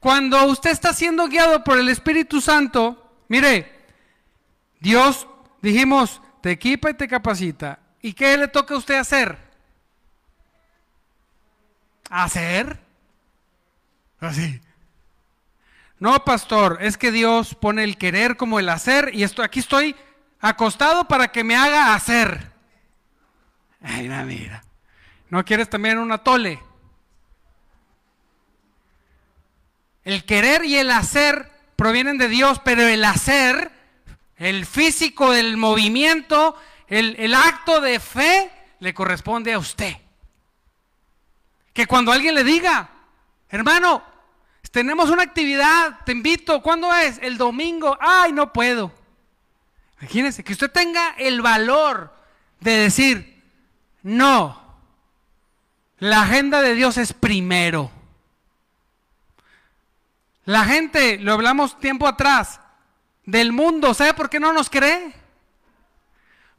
Cuando 0.00 0.44
usted 0.44 0.70
está 0.70 0.92
siendo 0.92 1.28
guiado 1.28 1.64
por 1.64 1.78
el 1.78 1.88
Espíritu 1.88 2.40
Santo, 2.40 3.10
mire, 3.28 3.72
Dios, 4.80 5.26
dijimos, 5.62 6.20
te 6.42 6.50
equipa 6.50 6.90
y 6.90 6.94
te 6.94 7.08
capacita. 7.08 7.78
¿Y 8.02 8.12
qué 8.12 8.36
le 8.36 8.48
toca 8.48 8.74
a 8.74 8.78
usted 8.78 8.96
hacer? 8.96 9.38
¿Hacer? 12.10 12.78
Así. 14.20 14.60
No, 15.98 16.24
pastor, 16.24 16.78
es 16.80 16.98
que 16.98 17.12
Dios 17.12 17.54
pone 17.54 17.84
el 17.84 17.96
querer 17.96 18.36
como 18.36 18.58
el 18.58 18.68
hacer 18.68 19.10
y 19.14 19.22
esto, 19.22 19.42
aquí 19.42 19.60
estoy 19.60 19.96
acostado 20.40 21.08
para 21.08 21.28
que 21.28 21.44
me 21.44 21.56
haga 21.56 21.94
hacer. 21.94 22.52
Ay, 23.80 24.02
mira, 24.02 24.24
mira. 24.24 24.64
¿No 25.30 25.44
quieres 25.44 25.70
también 25.70 25.98
una 25.98 26.18
tole? 26.18 26.60
El 30.04 30.24
querer 30.24 30.64
y 30.64 30.76
el 30.76 30.90
hacer 30.90 31.50
provienen 31.76 32.18
de 32.18 32.28
Dios, 32.28 32.60
pero 32.62 32.82
el 32.82 33.04
hacer, 33.04 33.72
el 34.36 34.66
físico, 34.66 35.32
el 35.32 35.56
movimiento, 35.56 36.56
el 36.88 37.34
acto 37.34 37.80
de 37.80 37.98
fe, 38.00 38.50
le 38.80 38.92
corresponde 38.92 39.54
a 39.54 39.58
usted. 39.58 39.96
Que 41.72 41.86
cuando 41.86 42.12
alguien 42.12 42.34
le 42.34 42.44
diga, 42.44 42.90
hermano, 43.48 44.04
tenemos 44.70 45.10
una 45.10 45.22
actividad, 45.22 46.00
te 46.04 46.12
invito, 46.12 46.62
¿cuándo 46.62 46.92
es? 46.92 47.18
El 47.22 47.36
domingo. 47.38 47.96
Ay, 48.00 48.32
no 48.32 48.52
puedo. 48.52 48.92
Imagínense 50.00 50.44
que 50.44 50.52
usted 50.52 50.70
tenga 50.70 51.10
el 51.18 51.40
valor 51.40 52.14
de 52.60 52.72
decir, 52.72 53.42
no, 54.02 54.60
la 55.98 56.22
agenda 56.22 56.60
de 56.60 56.74
Dios 56.74 56.98
es 56.98 57.12
primero. 57.12 57.90
La 60.44 60.64
gente, 60.64 61.18
lo 61.18 61.32
hablamos 61.32 61.78
tiempo 61.78 62.06
atrás, 62.06 62.60
del 63.24 63.52
mundo, 63.52 63.94
¿sabe 63.94 64.12
por 64.12 64.28
qué 64.28 64.38
no 64.38 64.52
nos 64.52 64.68
cree? 64.68 65.14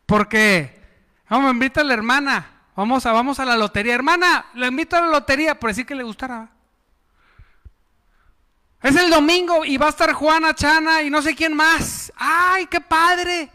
Porque, 0.05 0.81
vamos, 1.29 1.51
invita 1.51 1.81
a 1.81 1.83
la 1.83 1.93
hermana, 1.93 2.49
vamos 2.75 3.05
a, 3.05 3.11
vamos 3.11 3.39
a 3.39 3.45
la 3.45 3.57
lotería. 3.57 3.93
Hermana, 3.93 4.45
lo 4.53 4.65
invito 4.65 4.95
a 4.95 5.01
la 5.01 5.07
lotería 5.07 5.59
por 5.59 5.69
decir 5.69 5.85
que 5.85 5.95
le 5.95 6.03
gustara. 6.03 6.49
Es 8.85 8.95
el 8.95 9.09
domingo 9.09 9.65
y 9.65 9.77
va 9.77 9.87
a 9.87 9.89
estar 9.89 10.13
Juana, 10.13 10.53
Chana 10.53 11.01
y 11.01 11.09
no 11.09 11.19
sé 11.19 11.35
quién 11.35 11.55
más. 11.55 12.13
¡Ay, 12.15 12.67
qué 12.67 12.79
padre! 12.79 13.49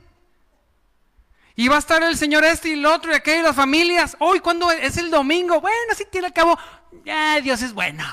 Y 1.55 1.69
va 1.69 1.77
a 1.77 1.79
estar 1.79 2.03
el 2.03 2.17
señor 2.17 2.43
este 2.43 2.71
y 2.71 2.73
el 2.73 2.85
otro 2.85 3.13
y 3.13 3.15
aquello 3.15 3.39
y 3.39 3.43
las 3.45 3.55
familias. 3.55 4.17
Hoy, 4.19 4.41
¿cuándo 4.41 4.69
es 4.73 4.97
el 4.97 5.09
domingo? 5.09 5.61
Bueno, 5.61 5.77
así 5.93 6.05
tiene 6.11 6.27
a 6.27 6.33
cabo. 6.33 6.59
Ya, 7.05 7.41
Dios 7.41 7.63
es 7.63 7.73
bueno. 7.73 8.05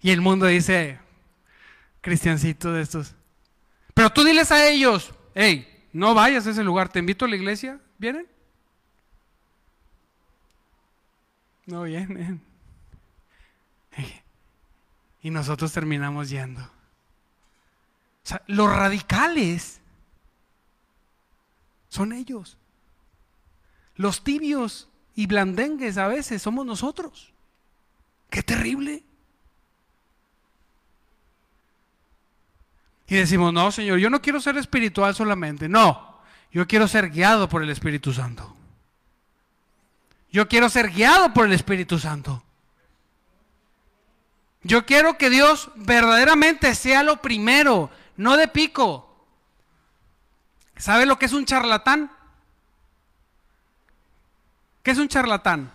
Y 0.00 0.12
el 0.12 0.20
mundo 0.20 0.46
dice, 0.46 1.00
cristiancito 2.02 2.72
de 2.72 2.82
estos. 2.82 3.16
Pero 3.92 4.10
tú 4.10 4.22
diles 4.22 4.52
a 4.52 4.68
ellos, 4.68 5.12
hey, 5.34 5.88
no 5.92 6.14
vayas 6.14 6.46
a 6.46 6.50
ese 6.50 6.62
lugar, 6.62 6.88
te 6.90 7.00
invito 7.00 7.24
a 7.24 7.28
la 7.28 7.34
iglesia. 7.34 7.80
¿Vienen? 7.98 8.28
No 11.66 11.82
vienen. 11.82 12.49
Y 15.22 15.30
nosotros 15.30 15.72
terminamos 15.72 16.30
yendo. 16.30 16.62
O 16.62 16.68
sea, 18.22 18.42
los 18.46 18.70
radicales 18.70 19.80
son 21.88 22.12
ellos. 22.12 22.56
Los 23.96 24.24
tibios 24.24 24.88
y 25.14 25.26
blandengues 25.26 25.98
a 25.98 26.08
veces 26.08 26.40
somos 26.40 26.64
nosotros. 26.64 27.32
Qué 28.30 28.42
terrible. 28.42 29.02
Y 33.08 33.16
decimos, 33.16 33.52
no, 33.52 33.72
Señor, 33.72 33.98
yo 33.98 34.08
no 34.08 34.22
quiero 34.22 34.40
ser 34.40 34.56
espiritual 34.56 35.14
solamente. 35.14 35.68
No, 35.68 36.20
yo 36.52 36.66
quiero 36.66 36.86
ser 36.86 37.10
guiado 37.10 37.48
por 37.48 37.62
el 37.62 37.70
Espíritu 37.70 38.12
Santo. 38.12 38.56
Yo 40.30 40.46
quiero 40.46 40.68
ser 40.68 40.90
guiado 40.90 41.34
por 41.34 41.46
el 41.46 41.52
Espíritu 41.52 41.98
Santo. 41.98 42.42
Yo 44.62 44.84
quiero 44.84 45.16
que 45.16 45.30
Dios 45.30 45.70
verdaderamente 45.74 46.74
sea 46.74 47.02
lo 47.02 47.22
primero, 47.22 47.90
no 48.16 48.36
de 48.36 48.48
pico. 48.48 49.06
¿Sabe 50.76 51.06
lo 51.06 51.18
que 51.18 51.26
es 51.26 51.32
un 51.32 51.46
charlatán? 51.46 52.10
¿Qué 54.82 54.90
es 54.90 54.98
un 54.98 55.08
charlatán? 55.08 55.72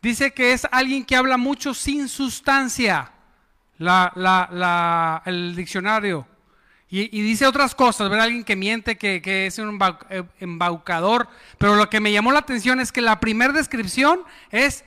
Dice 0.00 0.32
que 0.32 0.52
es 0.52 0.66
alguien 0.70 1.04
que 1.04 1.16
habla 1.16 1.36
mucho 1.36 1.74
sin 1.74 2.08
sustancia, 2.08 3.10
el 3.78 5.56
diccionario. 5.56 6.26
Y, 6.88 7.20
dice 7.22 7.46
otras 7.46 7.74
cosas, 7.74 8.08
ver 8.08 8.20
alguien 8.20 8.44
que 8.44 8.54
miente, 8.54 8.96
que, 8.96 9.20
que, 9.20 9.46
es 9.46 9.58
un 9.58 9.78
eh, 10.08 10.22
embaucador. 10.38 11.28
Pero 11.58 11.74
lo 11.74 11.90
que 11.90 12.00
me 12.00 12.12
llamó 12.12 12.30
la 12.32 12.38
atención 12.38 12.80
es 12.80 12.92
que 12.92 13.00
la 13.00 13.18
primera 13.18 13.52
descripción 13.52 14.20
es 14.50 14.84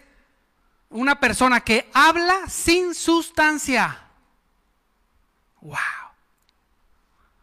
una 0.90 1.20
persona 1.20 1.62
que 1.62 1.90
habla 1.94 2.48
sin 2.48 2.94
sustancia. 2.96 4.00
¡Wow! 5.62 5.78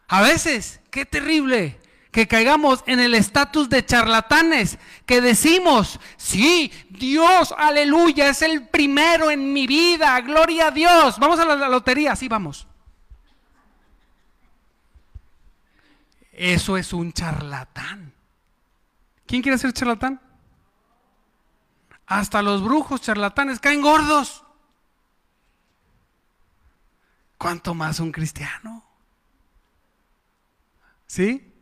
A 0.07 0.21
veces, 0.21 0.79
qué 0.89 1.05
terrible 1.05 1.79
que 2.11 2.27
caigamos 2.27 2.83
en 2.87 2.99
el 2.99 3.13
estatus 3.13 3.69
de 3.69 3.85
charlatanes, 3.85 4.79
que 5.05 5.21
decimos, 5.21 5.99
sí, 6.15 6.71
Dios, 6.89 7.53
aleluya, 7.55 8.29
es 8.29 8.41
el 8.41 8.67
primero 8.67 9.29
en 9.29 9.53
mi 9.53 9.67
vida, 9.67 10.19
gloria 10.21 10.67
a 10.67 10.71
Dios. 10.71 11.19
Vamos 11.19 11.39
a 11.39 11.45
la 11.45 11.69
lotería, 11.69 12.15
sí, 12.15 12.27
vamos. 12.27 12.67
Eso 16.31 16.77
es 16.77 16.93
un 16.93 17.13
charlatán. 17.13 18.13
¿Quién 19.25 19.41
quiere 19.41 19.57
ser 19.57 19.73
charlatán? 19.73 20.21
Hasta 22.07 22.41
los 22.41 22.63
brujos 22.63 23.01
charlatanes 23.01 23.59
caen 23.59 23.81
gordos. 23.81 24.43
¿Cuánto 27.37 27.75
más 27.75 27.99
un 27.99 28.11
cristiano? 28.11 28.83
¿Sí? 31.05 31.53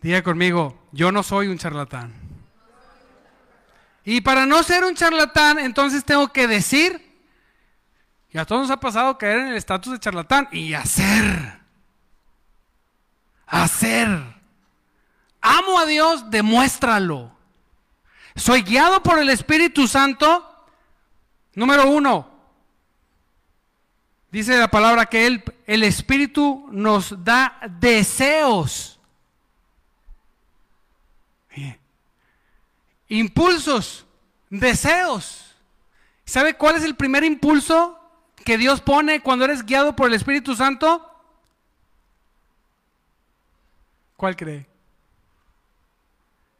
Diga 0.00 0.22
conmigo, 0.22 0.88
yo 0.92 1.12
no 1.12 1.22
soy 1.22 1.48
un 1.48 1.58
charlatán. 1.58 2.14
Y 4.04 4.22
para 4.22 4.46
no 4.46 4.62
ser 4.62 4.84
un 4.84 4.94
charlatán, 4.94 5.58
entonces 5.58 6.04
tengo 6.04 6.32
que 6.32 6.46
decir, 6.46 7.20
y 8.30 8.38
a 8.38 8.46
todos 8.46 8.62
nos 8.62 8.70
ha 8.70 8.80
pasado 8.80 9.18
caer 9.18 9.40
en 9.40 9.48
el 9.48 9.56
estatus 9.56 9.92
de 9.92 10.00
charlatán, 10.00 10.48
y 10.50 10.72
hacer. 10.72 11.60
Hacer. 13.46 14.08
Amo 15.42 15.78
a 15.78 15.84
Dios, 15.84 16.30
demuéstralo. 16.30 17.37
Soy 18.36 18.62
guiado 18.62 19.02
por 19.02 19.18
el 19.18 19.30
Espíritu 19.30 19.86
Santo. 19.88 20.44
Número 21.54 21.88
uno, 21.88 22.30
dice 24.30 24.56
la 24.56 24.68
palabra 24.68 25.06
que 25.06 25.26
él, 25.26 25.42
el 25.66 25.82
Espíritu 25.82 26.68
nos 26.70 27.24
da 27.24 27.58
deseos 27.80 28.98
Impulsos, 33.08 34.04
deseos. 34.50 35.56
¿Sabe 36.24 36.54
cuál 36.54 36.76
es 36.76 36.84
el 36.84 36.94
primer 36.94 37.24
impulso 37.24 37.98
que 38.44 38.58
Dios 38.58 38.80
pone 38.80 39.20
cuando 39.20 39.46
eres 39.46 39.64
guiado 39.64 39.96
por 39.96 40.08
el 40.08 40.14
Espíritu 40.14 40.54
Santo? 40.54 41.04
¿Cuál 44.16 44.36
cree? 44.36 44.66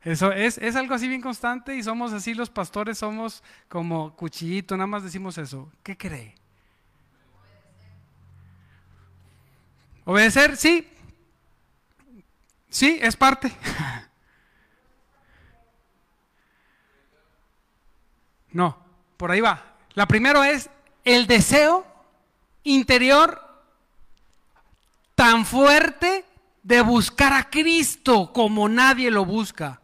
Eso 0.03 0.33
es, 0.33 0.59
es 0.59 0.77
algo 0.77 0.95
así 0.95 1.09
bien 1.09 1.21
constante 1.21 1.77
y 1.77 1.83
somos 1.83 2.13
así 2.13 2.35
los 2.35 2.51
pastores, 2.51 2.99
somos 2.99 3.43
como 3.69 4.15
cuchillito, 4.15 4.77
nada 4.77 4.87
más 4.87 5.03
decimos 5.03 5.37
eso. 5.39 5.71
¿Qué 5.83 5.97
cree? 5.97 6.35
Obedecer, 10.05 10.57
sí. 10.57 10.89
Sí, 12.71 12.99
es 13.01 13.17
parte. 13.17 13.53
No, 18.51 18.79
por 19.19 19.31
ahí 19.31 19.43
va. 19.43 19.77
La 19.93 20.07
primero 20.07 20.43
es 20.43 20.71
el 21.05 21.27
deseo 21.27 21.87
interior 22.63 23.41
tan 25.15 25.45
fuerte 25.45 26.25
de 26.63 26.81
buscar 26.81 27.35
a 27.35 27.51
Cristo 27.51 28.33
como 28.33 28.69
nadie 28.69 29.11
lo 29.11 29.27
busca. 29.27 29.81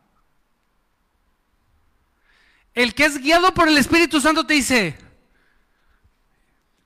El 2.75 2.95
que 2.95 3.05
es 3.05 3.19
guiado 3.19 3.55
por 3.55 3.69
el 3.69 3.79
Espíritu 3.79 4.21
Santo 4.21 4.47
te 4.47 4.55
dice, 4.55 4.99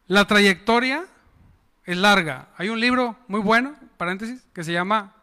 la 0.06 0.26
trayectoria 0.26 1.06
es 1.84 1.96
larga. 1.96 2.48
Hay 2.56 2.68
un 2.68 2.78
libro 2.78 3.16
muy 3.26 3.40
bueno, 3.40 3.74
paréntesis, 3.96 4.46
que 4.52 4.64
se 4.64 4.72
llama 4.72 5.14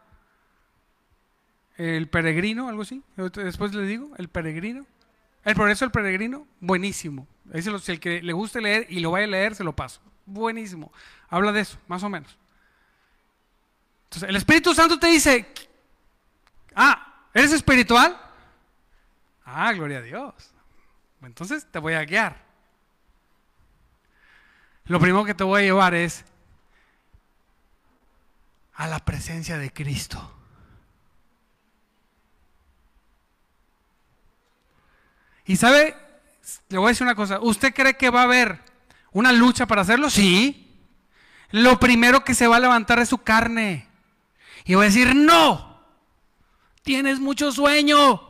El 1.76 2.08
Peregrino, 2.08 2.68
algo 2.68 2.82
así. 2.82 3.02
Después 3.16 3.74
le 3.74 3.86
digo, 3.86 4.10
El 4.18 4.28
Peregrino. 4.28 4.84
El 5.44 5.54
progreso 5.54 5.84
del 5.84 5.92
peregrino, 5.92 6.44
buenísimo. 6.58 7.28
Si 7.54 7.92
el 7.92 8.00
que 8.00 8.20
le 8.20 8.32
guste 8.32 8.60
leer 8.60 8.88
y 8.90 8.98
lo 8.98 9.12
vaya 9.12 9.26
a 9.26 9.28
leer, 9.28 9.54
se 9.54 9.62
lo 9.62 9.76
paso. 9.76 10.00
Buenísimo. 10.24 10.92
Habla 11.28 11.52
de 11.52 11.60
eso, 11.60 11.78
más 11.86 12.02
o 12.02 12.08
menos. 12.08 12.36
Entonces, 14.06 14.28
el 14.28 14.34
Espíritu 14.34 14.74
Santo 14.74 14.98
te 14.98 15.06
dice, 15.06 15.46
ah, 16.74 17.22
¿eres 17.32 17.52
espiritual? 17.52 18.20
Ah, 19.44 19.72
gloria 19.72 19.98
a 19.98 20.02
Dios. 20.02 20.34
Entonces 21.22 21.66
te 21.70 21.78
voy 21.78 21.94
a 21.94 22.04
guiar. 22.04 22.44
Lo 24.84 25.00
primero 25.00 25.24
que 25.24 25.34
te 25.34 25.44
voy 25.44 25.62
a 25.62 25.64
llevar 25.64 25.94
es 25.94 26.24
a 28.74 28.86
la 28.86 29.00
presencia 29.00 29.58
de 29.58 29.72
Cristo. 29.72 30.32
Y 35.46 35.56
sabe, 35.56 35.96
le 36.68 36.78
voy 36.78 36.86
a 36.86 36.88
decir 36.90 37.04
una 37.04 37.14
cosa, 37.14 37.40
¿usted 37.40 37.72
cree 37.72 37.96
que 37.96 38.10
va 38.10 38.20
a 38.20 38.24
haber 38.24 38.60
una 39.12 39.32
lucha 39.32 39.66
para 39.66 39.82
hacerlo? 39.82 40.10
Sí. 40.10 40.62
Lo 41.50 41.78
primero 41.78 42.24
que 42.24 42.34
se 42.34 42.46
va 42.46 42.56
a 42.56 42.60
levantar 42.60 42.98
es 42.98 43.08
su 43.08 43.18
carne. 43.18 43.88
Y 44.64 44.74
va 44.74 44.82
a 44.82 44.86
decir, 44.86 45.14
no, 45.14 45.80
tienes 46.82 47.20
mucho 47.20 47.52
sueño. 47.52 48.25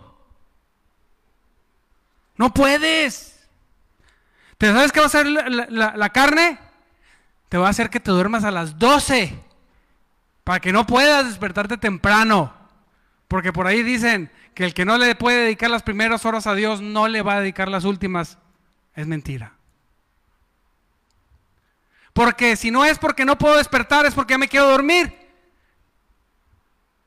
No 2.36 2.52
puedes. 2.52 3.46
¿Te 4.58 4.72
sabes 4.72 4.92
qué 4.92 5.00
va 5.00 5.04
a 5.04 5.08
hacer 5.08 5.26
la, 5.26 6.08
carne? 6.10 6.58
Te 7.48 7.58
va 7.58 7.66
a 7.66 7.70
hacer 7.70 7.90
que 7.90 8.00
te 8.00 8.10
duermas 8.10 8.44
a 8.44 8.50
las 8.50 8.78
12 8.78 9.38
para 10.44 10.60
que 10.60 10.72
no 10.72 10.86
puedas 10.86 11.26
despertarte 11.26 11.76
temprano. 11.76 12.54
Porque 13.28 13.52
por 13.52 13.66
ahí 13.66 13.82
dicen 13.82 14.30
que 14.54 14.64
el 14.64 14.74
que 14.74 14.84
no 14.84 14.96
le 14.98 15.14
puede 15.14 15.42
dedicar 15.42 15.70
las 15.70 15.82
primeras 15.82 16.24
horas 16.24 16.46
a 16.46 16.54
Dios 16.54 16.80
no 16.80 17.08
le 17.08 17.22
va 17.22 17.34
a 17.34 17.40
dedicar 17.40 17.68
las 17.68 17.84
últimas. 17.84 18.38
Es 18.94 19.06
mentira. 19.06 19.52
Porque 22.12 22.56
si 22.56 22.70
no 22.70 22.84
es 22.84 22.98
porque 22.98 23.26
no 23.26 23.36
puedo 23.36 23.58
despertar, 23.58 24.06
es 24.06 24.14
porque 24.14 24.34
ya 24.34 24.38
me 24.38 24.48
quiero 24.48 24.70
dormir. 24.70 25.25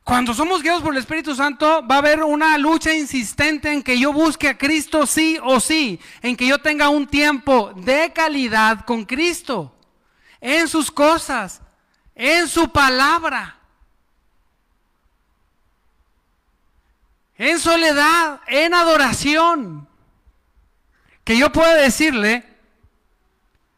Cuando 0.10 0.34
somos 0.34 0.63
guiados 0.63 0.82
por 0.82 0.91
el 0.91 1.00
Espíritu 1.00 1.36
Santo, 1.36 1.86
va 1.86 1.95
a 1.95 2.00
haber 2.00 2.24
una 2.24 2.58
lucha 2.58 2.91
insistente 2.91 3.72
en 3.72 3.84
que 3.84 4.00
yo 4.00 4.12
busque 4.12 4.50
a 4.50 4.58
Cristo 4.58 5.06
sí 5.06 5.38
o 5.43 5.60
sí, 5.60 6.00
en 6.24 6.36
que 6.36 6.48
yo 6.48 6.58
tenga 6.58 6.89
un 6.89 7.06
tiempo 7.06 7.72
de 7.76 8.12
calidad 8.12 8.86
con 8.86 9.06
Cristo, 9.06 9.72
en 10.41 10.67
sus 10.67 10.89
cosas, 10.89 11.62
en 12.15 12.48
su 12.48 12.72
palabra. 12.72 13.56
en 17.38 17.60
soledad, 17.60 18.41
en 18.48 18.74
adoración. 18.74 19.88
Que 21.24 21.38
yo 21.38 21.52
pueda 21.52 21.76
decirle, 21.76 22.43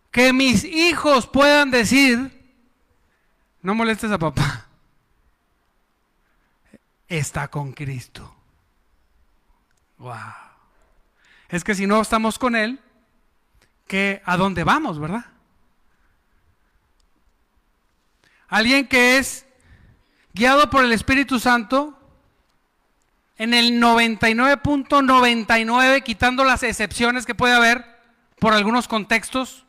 que 0.10 0.32
mis 0.32 0.64
hijos 0.64 1.28
puedan 1.28 1.72
decir, 1.72 2.42
no 3.62 3.76
molestes 3.76 4.12
a 4.12 4.18
papá, 4.18 4.71
está 7.18 7.50
con 7.50 7.74
Cristo. 7.74 8.34
Wow. 9.98 10.16
Es 11.50 11.64
que 11.64 11.76
si 11.76 11.86
no 11.86 12.02
estamos 12.02 12.40
con 12.40 12.56
Él, 12.56 12.80
¿qué, 13.88 14.22
¿a 14.26 14.38
dónde 14.38 14.64
vamos, 14.64 15.00
verdad? 15.00 15.26
Alguien 18.48 18.88
que 18.88 19.18
es 19.18 19.46
guiado 20.34 20.70
por 20.70 20.86
el 20.86 20.94
Espíritu 20.94 21.40
Santo 21.40 21.98
en 23.38 23.54
el 23.54 23.82
99.99, 23.82 26.04
quitando 26.04 26.44
las 26.44 26.64
excepciones 26.64 27.26
que 27.26 27.36
puede 27.36 27.56
haber 27.56 27.86
por 28.40 28.54
algunos 28.54 28.88
contextos, 28.88 29.66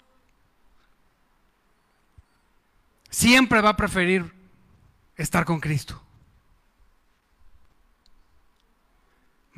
siempre 3.11 3.61
va 3.61 3.70
a 3.70 3.76
preferir 3.76 4.33
estar 5.16 5.44
con 5.44 5.61
Cristo. 5.61 6.01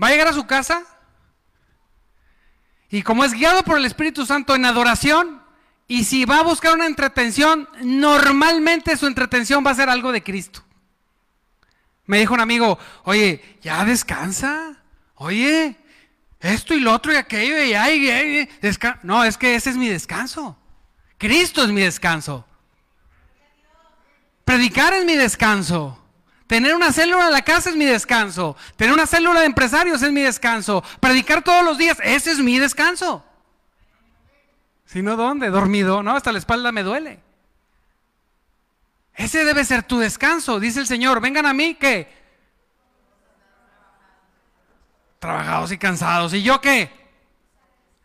Va 0.02 0.08
a 0.08 0.10
llegar 0.10 0.28
a 0.28 0.32
su 0.32 0.46
casa 0.46 0.84
y 2.94 3.02
como 3.02 3.24
es 3.24 3.32
guiado 3.32 3.64
por 3.64 3.76
el 3.76 3.86
Espíritu 3.86 4.24
Santo 4.24 4.54
en 4.54 4.64
adoración, 4.64 5.42
y 5.88 6.04
si 6.04 6.24
va 6.24 6.38
a 6.38 6.42
buscar 6.42 6.74
una 6.74 6.86
entretención, 6.86 7.68
normalmente 7.82 8.96
su 8.96 9.08
entretención 9.08 9.66
va 9.66 9.72
a 9.72 9.74
ser 9.74 9.88
algo 9.88 10.12
de 10.12 10.22
Cristo. 10.22 10.62
Me 12.06 12.20
dijo 12.20 12.34
un 12.34 12.40
amigo, 12.40 12.78
oye, 13.02 13.58
ya 13.62 13.84
descansa, 13.84 14.76
oye, 15.16 15.76
esto 16.38 16.72
y 16.74 16.78
lo 16.78 16.92
otro 16.92 17.12
y 17.12 17.16
aquello 17.16 17.60
y 17.64 17.74
ay, 17.74 18.48
no, 19.02 19.24
es 19.24 19.36
que 19.36 19.56
ese 19.56 19.70
es 19.70 19.76
mi 19.76 19.88
descanso. 19.88 20.56
Cristo 21.18 21.64
es 21.64 21.70
mi 21.70 21.80
descanso. 21.80 22.46
Predicar 24.44 24.92
es 24.92 25.04
mi 25.04 25.16
descanso. 25.16 26.03
Tener 26.54 26.72
una 26.76 26.92
célula 26.92 27.26
en 27.26 27.32
la 27.32 27.42
casa 27.42 27.70
es 27.70 27.74
mi 27.74 27.84
descanso. 27.84 28.56
Tener 28.76 28.94
una 28.94 29.08
célula 29.08 29.40
de 29.40 29.46
empresarios 29.46 30.00
es 30.02 30.12
mi 30.12 30.22
descanso. 30.22 30.84
Predicar 31.00 31.42
todos 31.42 31.64
los 31.64 31.76
días, 31.78 31.98
ese 32.04 32.30
es 32.30 32.38
mi 32.38 32.60
descanso. 32.60 33.24
Si 34.86 35.02
no, 35.02 35.16
¿dónde? 35.16 35.50
Dormido. 35.50 36.04
No, 36.04 36.14
hasta 36.14 36.30
la 36.30 36.38
espalda 36.38 36.70
me 36.70 36.84
duele. 36.84 37.18
Ese 39.14 39.44
debe 39.44 39.64
ser 39.64 39.82
tu 39.82 39.98
descanso, 39.98 40.60
dice 40.60 40.78
el 40.78 40.86
Señor. 40.86 41.20
Vengan 41.20 41.44
a 41.44 41.52
mí 41.52 41.74
que 41.74 42.08
trabajados 45.18 45.72
y 45.72 45.78
cansados. 45.78 46.34
¿Y 46.34 46.44
yo 46.44 46.60
qué? 46.60 46.88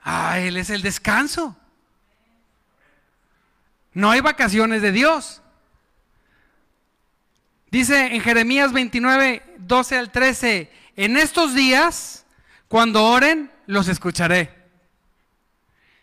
Ah, 0.03 0.39
Él 0.39 0.57
es 0.57 0.71
el 0.71 0.81
descanso. 0.81 1.55
No 3.93 4.09
hay 4.09 4.21
vacaciones 4.21 4.81
de 4.81 4.91
Dios. 4.91 5.43
Dice 7.71 8.15
en 8.15 8.21
Jeremías 8.21 8.73
29, 8.73 9.55
12 9.59 9.97
al 9.97 10.11
13, 10.11 10.71
en 10.95 11.17
estos 11.17 11.53
días, 11.53 12.25
cuando 12.67 13.05
oren, 13.05 13.51
los 13.67 13.87
escucharé. 13.87 14.57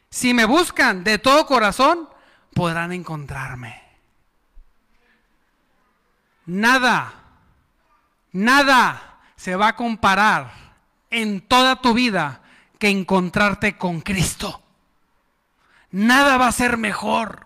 Si 0.08 0.32
me 0.32 0.44
buscan 0.44 1.02
de 1.02 1.18
todo 1.18 1.46
corazón, 1.46 2.08
podrán 2.54 2.92
encontrarme. 2.92 3.82
Nada, 6.46 7.12
nada 8.32 9.20
se 9.34 9.56
va 9.56 9.68
a 9.68 9.76
comparar 9.76 10.52
en 11.10 11.40
toda 11.40 11.76
tu 11.82 11.92
vida 11.92 12.40
que 12.78 12.88
encontrarte 12.88 13.76
con 13.76 14.00
Cristo. 14.00 14.62
Nada 15.90 16.36
va 16.36 16.46
a 16.46 16.52
ser 16.52 16.76
mejor. 16.76 17.45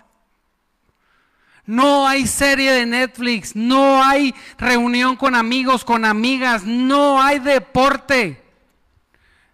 No 1.70 2.08
hay 2.08 2.26
serie 2.26 2.72
de 2.72 2.84
Netflix, 2.84 3.54
no 3.54 4.02
hay 4.02 4.34
reunión 4.58 5.14
con 5.14 5.36
amigos, 5.36 5.84
con 5.84 6.04
amigas, 6.04 6.64
no 6.64 7.22
hay 7.22 7.38
deporte, 7.38 8.42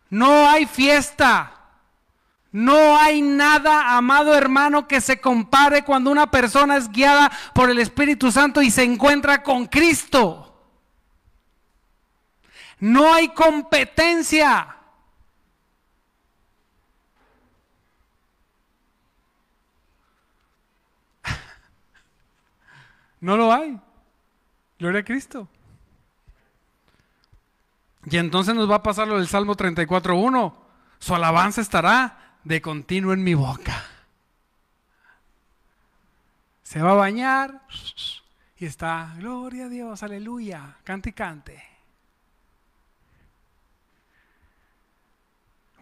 no 0.09 0.49
hay 0.49 0.65
fiesta. 0.65 1.53
No 2.53 2.97
hay 2.97 3.21
nada, 3.21 3.99
amado 3.99 4.35
hermano, 4.35 4.89
que 4.89 5.03
se 5.03 5.21
compare 5.21 5.83
cuando 5.83 6.11
una 6.11 6.31
persona 6.31 6.79
es 6.79 6.91
guiada 6.91 7.31
por 7.53 7.69
el 7.69 7.79
Espíritu 7.79 8.33
Santo 8.33 8.63
y 8.63 8.71
se 8.71 8.83
encuentra 8.83 9.43
con 9.43 9.67
Cristo. 9.67 10.59
No 12.79 13.13
hay 13.13 13.29
competencia. 13.29 14.76
No 23.27 23.37
lo 23.37 23.53
hay. 23.53 23.77
Gloria 24.79 25.01
a 25.01 25.05
Cristo. 25.05 25.49
Y 28.05 28.19
entonces 28.19 28.55
nos 28.55 28.71
va 28.71 28.77
a 28.77 28.83
pasar 28.85 29.09
lo 29.09 29.17
del 29.17 29.27
Salmo 29.27 29.57
34.1. 29.57 30.55
Su 31.01 31.13
alabanza 31.13 31.61
estará 31.61 32.37
de 32.45 32.63
continuo 32.63 33.13
en 33.13 33.25
mi 33.25 33.35
boca. 33.35 33.85
Se 36.63 36.81
va 36.81 36.93
a 36.93 36.95
bañar 36.95 37.63
y 38.59 38.65
está, 38.65 39.13
gloria 39.17 39.65
a 39.65 39.71
Dios, 39.71 40.05
aleluya, 40.05 40.77
cante 40.85 41.09
y 41.09 41.13
cante. 41.13 41.65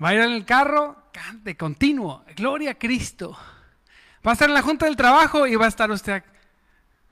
Va 0.02 0.08
a 0.08 0.14
ir 0.14 0.20
en 0.20 0.32
el 0.32 0.46
carro, 0.46 1.10
cante 1.12 1.58
continuo, 1.58 2.24
gloria 2.34 2.70
a 2.70 2.78
Cristo. 2.78 3.36
Va 4.26 4.30
a 4.30 4.32
estar 4.32 4.48
en 4.48 4.54
la 4.54 4.62
junta 4.62 4.86
del 4.86 4.96
trabajo 4.96 5.46
y 5.46 5.56
va 5.56 5.66
a 5.66 5.68
estar 5.68 5.90
usted 5.90 6.24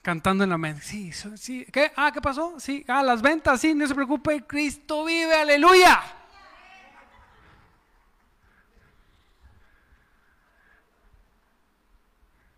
cantando 0.03 0.45
en 0.45 0.51
la 0.51 0.59
mente. 0.59 0.83
Sí, 0.83 1.13
sí. 1.37 1.65
¿Qué? 1.73 1.93
Ah, 1.97 2.11
¿qué 2.13 2.21
pasó? 2.21 2.59
Sí. 2.59 2.85
Ah, 2.89 3.03
las 3.03 3.23
ventas, 3.23 3.61
sí, 3.61 3.75
no 3.75 3.87
se 3.87 3.95
preocupe. 3.95 4.45
Cristo 4.45 5.05
vive, 5.05 5.35
aleluya. 5.35 6.03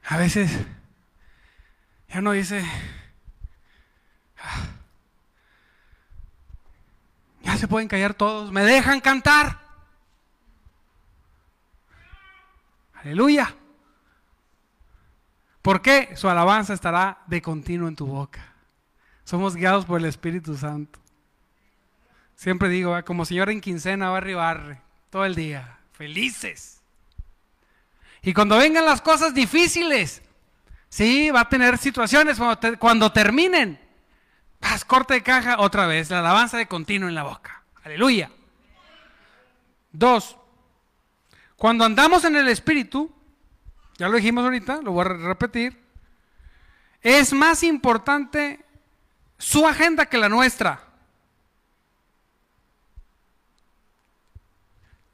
A 0.07 0.19
veces 0.19 0.51
ya 2.09 2.21
no 2.21 2.33
dice, 2.33 2.63
ah, 4.39 4.67
ya 7.43 7.57
se 7.57 7.67
pueden 7.67 7.89
callar 7.89 8.13
todos, 8.13 8.53
me 8.53 8.63
dejan 8.63 9.01
cantar. 9.01 9.59
Aleluya. 12.95 13.55
¿Por 15.65 15.81
qué? 15.81 16.11
Su 16.15 16.29
alabanza 16.29 16.75
estará 16.75 17.23
de 17.27 17.41
continuo 17.41 17.89
en 17.89 17.97
tu 17.97 18.05
boca. 18.05 18.53
Somos 19.25 19.57
guiados 19.57 19.87
por 19.87 19.99
el 19.99 20.05
Espíritu 20.05 20.59
Santo. 20.59 21.01
Siempre 22.37 22.69
digo, 22.69 22.95
como 23.07 23.25
señor 23.25 23.49
en 23.49 23.63
quincena, 23.63 24.11
barre 24.11 24.33
y 24.33 24.35
barre, 24.35 24.83
todo 25.09 25.25
el 25.25 25.35
día, 25.35 25.79
felices. 25.93 26.83
Y 28.21 28.35
cuando 28.35 28.59
vengan 28.59 28.85
las 28.85 29.01
cosas 29.01 29.33
difíciles, 29.33 30.21
sí, 30.91 31.31
va 31.31 31.41
a 31.41 31.49
tener 31.49 31.79
situaciones 31.79 32.39
cuando, 32.79 33.11
terminen. 33.11 33.81
Paz, 34.61 34.85
corte 34.85 35.15
de 35.15 35.23
caja, 35.23 35.61
otra 35.61 35.87
vez, 35.87 36.11
la 36.11 36.19
alabanza 36.19 36.59
de 36.59 36.69
continuo 36.69 37.09
en 37.09 37.15
la 37.15 37.23
boca. 37.23 37.65
Aleluya. 37.85 38.31
Dos, 39.93 40.37
cuando 41.57 41.87
andamos 41.87 42.23
en 42.27 42.37
el 42.37 42.49
Espíritu, 42.49 43.11
ya 43.99 44.09
lo 44.09 44.17
dijimos 44.17 44.45
ahorita, 44.45 44.81
lo 44.83 44.93
voy 44.93 45.05
a 45.07 45.09
repetir, 45.09 45.81
es 47.01 47.33
más 47.33 47.63
importante 47.63 48.65
su 49.39 49.67
agenda 49.67 50.07
que 50.07 50.19
la 50.19 50.29
nuestra. 50.29 50.81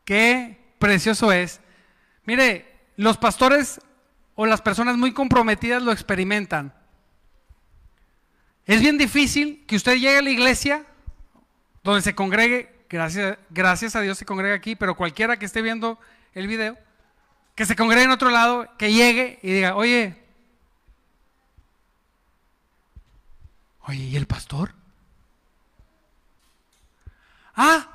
Qué 0.04 0.58
precioso 0.78 1.32
es. 1.32 1.60
Mire, 2.24 2.66
los 2.96 3.16
pastores 3.16 3.80
o 4.34 4.46
las 4.46 4.60
personas 4.62 4.96
muy 4.96 5.12
comprometidas 5.12 5.82
lo 5.82 5.92
experimentan. 5.92 6.72
Es 8.66 8.80
bien 8.80 8.98
difícil 8.98 9.64
que 9.66 9.76
usted 9.76 9.94
llegue 9.94 10.18
a 10.18 10.22
la 10.22 10.30
iglesia 10.30 10.84
donde 11.82 12.02
se 12.02 12.14
congregue, 12.14 12.84
gracias, 12.88 13.38
gracias 13.50 13.96
a 13.96 14.00
Dios 14.00 14.18
se 14.18 14.24
congrega 14.24 14.54
aquí, 14.54 14.76
pero 14.76 14.94
cualquiera 14.94 15.38
que 15.38 15.46
esté 15.46 15.62
viendo 15.62 15.98
el 16.34 16.46
video, 16.46 16.78
que 17.60 17.66
se 17.66 17.76
congregue 17.76 18.04
en 18.04 18.10
otro 18.10 18.30
lado, 18.30 18.74
que 18.78 18.90
llegue 18.90 19.38
y 19.42 19.52
diga, 19.52 19.76
oye, 19.76 20.16
oye, 23.82 23.98
¿y 23.98 24.16
el 24.16 24.26
pastor? 24.26 24.74
Ah, 27.54 27.86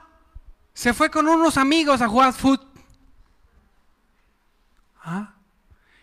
se 0.75 0.93
fue 0.93 1.09
con 1.09 1.27
unos 1.27 1.57
amigos 1.57 1.99
a 2.03 2.07
jugar 2.07 2.31
fútbol. 2.33 2.69
Ah, 5.03 5.33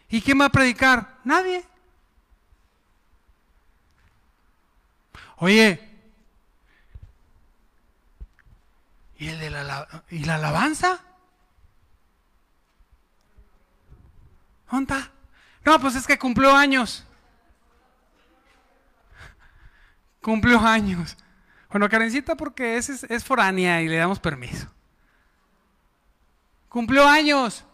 ¿y 0.08 0.20
quién 0.20 0.40
va 0.40 0.46
a 0.46 0.50
predicar? 0.50 1.20
Nadie. 1.22 1.64
Oye, 5.36 5.88
¿y, 9.18 9.28
el 9.28 9.38
de 9.38 9.50
la, 9.50 10.02
¿y 10.10 10.24
la 10.24 10.34
alabanza? 10.34 11.11
¿Dónde 14.72 14.94
No, 15.66 15.78
pues 15.78 15.94
es 15.96 16.06
que 16.06 16.18
cumplió 16.18 16.56
años. 16.56 17.04
Cumplió 20.22 20.58
años. 20.60 21.18
Bueno, 21.70 21.90
Karencita 21.90 22.34
porque 22.36 22.78
es, 22.78 22.88
es, 22.88 23.22
foránea 23.22 23.82
y 23.82 23.88
le 23.88 23.98
damos 23.98 24.18
permiso. 24.18 24.66
Cumplió 26.70 27.06
años. 27.06 27.66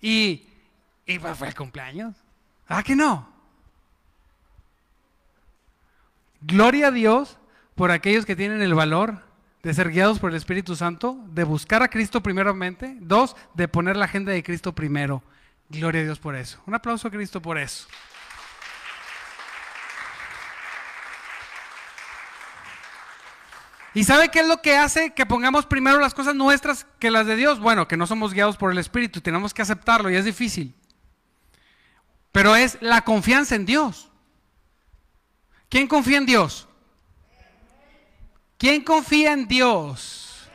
Y, 0.00 0.44
y 1.06 1.18
fue 1.20 1.46
el 1.46 1.54
cumpleaños. 1.54 2.16
¿Ah, 2.66 2.82
que 2.82 2.96
no? 2.96 3.32
Gloria 6.40 6.88
a 6.88 6.90
Dios 6.90 7.38
por 7.76 7.92
aquellos 7.92 8.26
que 8.26 8.34
tienen 8.34 8.60
el 8.60 8.74
valor 8.74 9.22
de 9.62 9.72
ser 9.72 9.90
guiados 9.90 10.18
por 10.18 10.30
el 10.30 10.36
Espíritu 10.36 10.74
Santo, 10.74 11.16
de 11.28 11.44
buscar 11.44 11.82
a 11.82 11.88
Cristo 11.88 12.22
primeramente, 12.22 12.96
dos, 13.00 13.36
de 13.54 13.68
poner 13.68 13.96
la 13.96 14.06
agenda 14.06 14.32
de 14.32 14.42
Cristo 14.42 14.74
primero. 14.74 15.22
Gloria 15.68 16.02
a 16.02 16.04
Dios 16.04 16.18
por 16.18 16.36
eso. 16.36 16.60
Un 16.66 16.74
aplauso 16.74 17.08
a 17.08 17.10
Cristo 17.10 17.40
por 17.40 17.58
eso. 17.58 17.86
¿Y 23.94 24.02
sabe 24.02 24.28
qué 24.28 24.40
es 24.40 24.48
lo 24.48 24.60
que 24.60 24.76
hace 24.76 25.14
que 25.14 25.24
pongamos 25.24 25.66
primero 25.66 26.00
las 26.00 26.14
cosas 26.14 26.34
nuestras 26.34 26.84
que 26.98 27.12
las 27.12 27.26
de 27.26 27.36
Dios? 27.36 27.60
Bueno, 27.60 27.86
que 27.86 27.96
no 27.96 28.08
somos 28.08 28.34
guiados 28.34 28.56
por 28.56 28.72
el 28.72 28.78
Espíritu, 28.78 29.20
tenemos 29.20 29.54
que 29.54 29.62
aceptarlo 29.62 30.10
y 30.10 30.16
es 30.16 30.24
difícil. 30.24 30.74
Pero 32.32 32.56
es 32.56 32.76
la 32.80 33.02
confianza 33.02 33.54
en 33.54 33.64
Dios. 33.64 34.10
¿Quién 35.68 35.86
confía 35.86 36.18
en 36.18 36.26
Dios? 36.26 36.68
¿Quién 38.58 38.82
confía 38.82 39.32
en 39.32 39.46
Dios? 39.46 40.48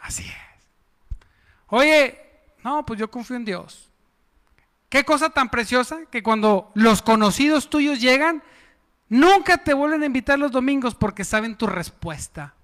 Así 0.00 0.22
es. 0.22 0.36
Oye, 1.66 2.27
no, 2.68 2.84
pues 2.84 3.00
yo 3.00 3.10
confío 3.10 3.36
en 3.36 3.46
Dios. 3.46 3.88
Qué 4.90 5.02
cosa 5.02 5.30
tan 5.30 5.48
preciosa 5.48 6.00
que 6.10 6.22
cuando 6.22 6.70
los 6.74 7.00
conocidos 7.00 7.70
tuyos 7.70 7.98
llegan, 7.98 8.42
nunca 9.08 9.56
te 9.58 9.72
vuelven 9.72 10.02
a 10.02 10.06
invitar 10.06 10.38
los 10.38 10.52
domingos 10.52 10.94
porque 10.94 11.24
saben 11.24 11.56
tu 11.56 11.66
respuesta. 11.66 12.54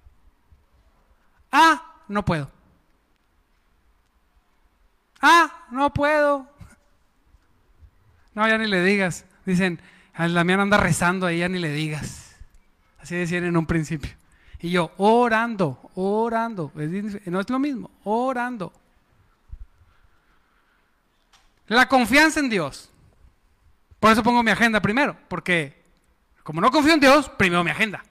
Ah, 1.51 2.01
no 2.07 2.23
puedo. 2.23 2.51
Ah, 5.21 5.65
no 5.71 5.91
puedo. 5.91 6.47
No, 8.35 8.47
ya 8.47 8.59
ni 8.59 8.67
le 8.67 8.83
digas. 8.83 9.25
Dicen, 9.43 9.81
la 10.17 10.43
mía 10.43 10.61
anda 10.61 10.77
rezando 10.77 11.25
ahí, 11.25 11.39
ya 11.39 11.49
ni 11.49 11.57
le 11.57 11.71
digas. 11.71 12.35
Así 12.99 13.15
decían 13.15 13.43
en 13.43 13.57
un 13.57 13.65
principio. 13.65 14.11
Y 14.59 14.69
yo, 14.69 14.91
orando, 14.97 15.91
orando. 15.95 16.71
No 17.25 17.39
es 17.39 17.49
lo 17.49 17.57
mismo, 17.57 17.89
orando. 18.03 18.71
La 21.67 21.87
confianza 21.87 22.39
en 22.39 22.49
Dios. 22.49 22.89
Por 23.99 24.11
eso 24.11 24.23
pongo 24.23 24.43
mi 24.43 24.51
agenda 24.51 24.81
primero, 24.81 25.17
porque 25.27 25.83
como 26.43 26.61
no 26.61 26.69
confío 26.69 26.93
en 26.93 26.99
Dios, 26.99 27.29
primero 27.29 27.63
mi 27.63 27.71
agenda. 27.71 28.03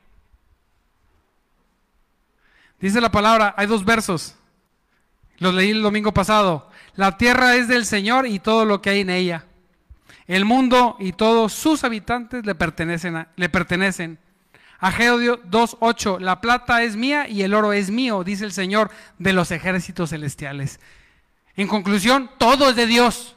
Dice 2.80 3.00
la 3.00 3.12
palabra, 3.12 3.55
hay 3.57 3.66
dos 3.66 3.84
versos. 3.84 4.34
Los 5.38 5.55
leí 5.55 5.70
el 5.70 5.82
domingo 5.82 6.12
pasado. 6.12 6.68
La 6.96 7.16
tierra 7.16 7.55
es 7.57 7.68
del 7.68 7.86
Señor 7.86 8.26
y 8.26 8.40
todo 8.40 8.64
lo 8.64 8.82
que 8.82 8.90
hay 8.90 9.00
en 9.00 9.11
ella. 9.11 9.44
El 10.26 10.44
mundo 10.44 10.96
y 10.98 11.12
todos 11.12 11.52
sus 11.52 11.84
habitantes 11.84 12.44
le 12.44 12.55
pertenecen. 12.55 13.16
A, 13.16 13.28
le 13.36 13.48
pertenecen. 13.48 14.18
Ageo 14.80 15.18
2.8, 15.18 16.18
la 16.18 16.40
plata 16.40 16.82
es 16.82 16.96
mía 16.96 17.28
y 17.28 17.42
el 17.42 17.55
oro 17.55 17.72
es 17.72 17.90
mío, 17.90 18.22
dice 18.22 18.44
el 18.44 18.52
Señor 18.52 18.90
de 19.18 19.32
los 19.32 19.50
ejércitos 19.50 20.11
celestiales. 20.11 20.80
En 21.57 21.68
conclusión, 21.68 22.30
todo 22.36 22.68
es 22.68 22.76
de 22.76 22.86
Dios. 22.86 23.36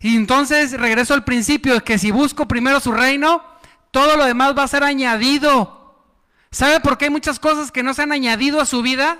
Y 0.00 0.16
entonces 0.16 0.72
regreso 0.72 1.12
al 1.12 1.24
principio, 1.24 1.82
que 1.84 1.98
si 1.98 2.10
busco 2.10 2.48
primero 2.48 2.80
su 2.80 2.90
reino, 2.90 3.44
todo 3.90 4.16
lo 4.16 4.24
demás 4.24 4.56
va 4.56 4.62
a 4.62 4.68
ser 4.68 4.82
añadido. 4.82 5.94
¿Sabe 6.50 6.80
por 6.80 6.96
qué 6.96 7.04
hay 7.06 7.10
muchas 7.10 7.38
cosas 7.38 7.70
que 7.70 7.82
no 7.82 7.92
se 7.92 8.02
han 8.02 8.12
añadido 8.12 8.60
a 8.60 8.66
su 8.66 8.82
vida? 8.82 9.18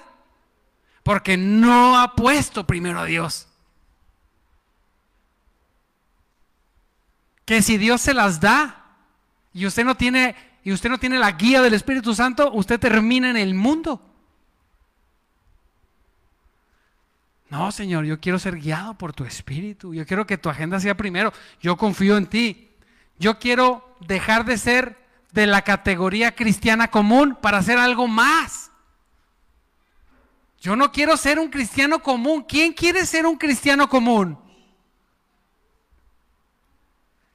Porque 1.02 1.36
no 1.36 1.98
ha 1.98 2.14
puesto 2.14 2.66
primero 2.66 2.98
a 2.98 3.04
Dios. 3.04 3.46
Que 7.44 7.62
si 7.62 7.76
Dios 7.76 8.00
se 8.00 8.14
las 8.14 8.40
da 8.40 8.96
y 9.52 9.66
usted 9.66 9.84
no 9.84 9.96
tiene 9.96 10.34
y 10.62 10.72
usted 10.72 10.90
no 10.90 10.98
tiene 10.98 11.18
la 11.18 11.32
guía 11.32 11.62
del 11.62 11.74
Espíritu 11.74 12.14
Santo, 12.14 12.52
usted 12.52 12.78
termina 12.78 13.30
en 13.30 13.36
el 13.36 13.54
mundo. 13.54 14.09
No, 17.50 17.72
Señor, 17.72 18.04
yo 18.04 18.20
quiero 18.20 18.38
ser 18.38 18.56
guiado 18.56 18.94
por 18.94 19.12
tu 19.12 19.24
espíritu. 19.24 19.92
Yo 19.92 20.06
quiero 20.06 20.24
que 20.24 20.38
tu 20.38 20.48
agenda 20.48 20.78
sea 20.78 20.96
primero. 20.96 21.32
Yo 21.60 21.76
confío 21.76 22.16
en 22.16 22.26
ti. 22.26 22.70
Yo 23.18 23.40
quiero 23.40 23.96
dejar 24.00 24.44
de 24.44 24.56
ser 24.56 24.96
de 25.32 25.48
la 25.48 25.62
categoría 25.62 26.34
cristiana 26.34 26.90
común 26.90 27.36
para 27.40 27.60
ser 27.62 27.78
algo 27.78 28.06
más. 28.06 28.70
Yo 30.60 30.76
no 30.76 30.92
quiero 30.92 31.16
ser 31.16 31.40
un 31.40 31.50
cristiano 31.50 32.00
común. 32.02 32.44
¿Quién 32.48 32.72
quiere 32.72 33.04
ser 33.04 33.26
un 33.26 33.36
cristiano 33.36 33.88
común? 33.88 34.38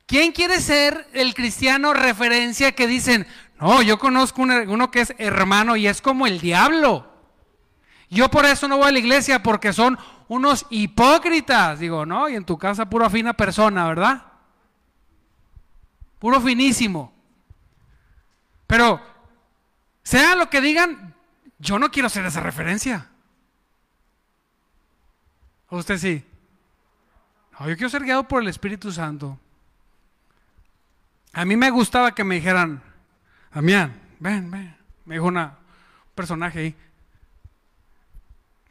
¿Quién 0.06 0.32
quiere 0.32 0.62
ser 0.62 1.08
el 1.12 1.34
cristiano 1.34 1.94
referencia 1.94 2.72
que 2.72 2.88
dicen, 2.88 3.28
no, 3.60 3.82
yo 3.82 3.98
conozco 4.00 4.44
uno 4.44 4.92
que 4.92 5.02
es 5.02 5.14
hermano 5.18 5.76
y 5.76 5.88
es 5.88 6.02
como 6.02 6.26
el 6.26 6.40
diablo? 6.40 7.15
Yo 8.10 8.30
por 8.30 8.46
eso 8.46 8.68
no 8.68 8.78
voy 8.78 8.90
a 8.90 8.92
la 8.92 9.00
iglesia 9.00 9.42
porque 9.42 9.74
son 9.74 9.98
unos 10.28 10.66
hipócritas. 10.70 11.80
Digo, 11.80 12.06
no, 12.06 12.30
y 12.30 12.36
en 12.36 12.46
tu 12.46 12.58
casa 12.58 12.90
pura 12.90 13.10
fina 13.10 13.34
persona, 13.34 13.88
¿verdad? 13.88 14.24
Puro 16.20 16.40
finísimo. 16.42 17.14
Pero, 18.68 19.02
sea 20.04 20.36
lo 20.36 20.50
que 20.50 20.62
digan, 20.62 21.16
yo 21.60 21.80
no 21.80 21.92
quiero 21.92 22.10
ser 22.10 22.26
esa 22.26 22.42
referencia. 22.42 23.10
¿O 25.70 25.78
usted 25.78 25.98
sí? 25.98 26.24
No, 27.60 27.70
yo 27.70 27.76
quiero 27.76 27.90
ser 27.90 28.04
guiado 28.04 28.28
por 28.28 28.42
el 28.42 28.50
Espíritu 28.50 28.92
Santo. 28.92 29.40
A 31.34 31.44
mí 31.44 31.56
me 31.56 31.70
gustaba 31.70 32.14
que 32.14 32.24
me 32.24 32.36
dijeran, 32.36 32.82
Damián, 33.54 34.00
ven, 34.20 34.52
ven. 34.52 34.76
Me 35.06 35.16
dijo 35.16 35.28
una, 35.28 35.46
un 35.46 36.14
personaje 36.16 36.60
ahí, 36.60 36.76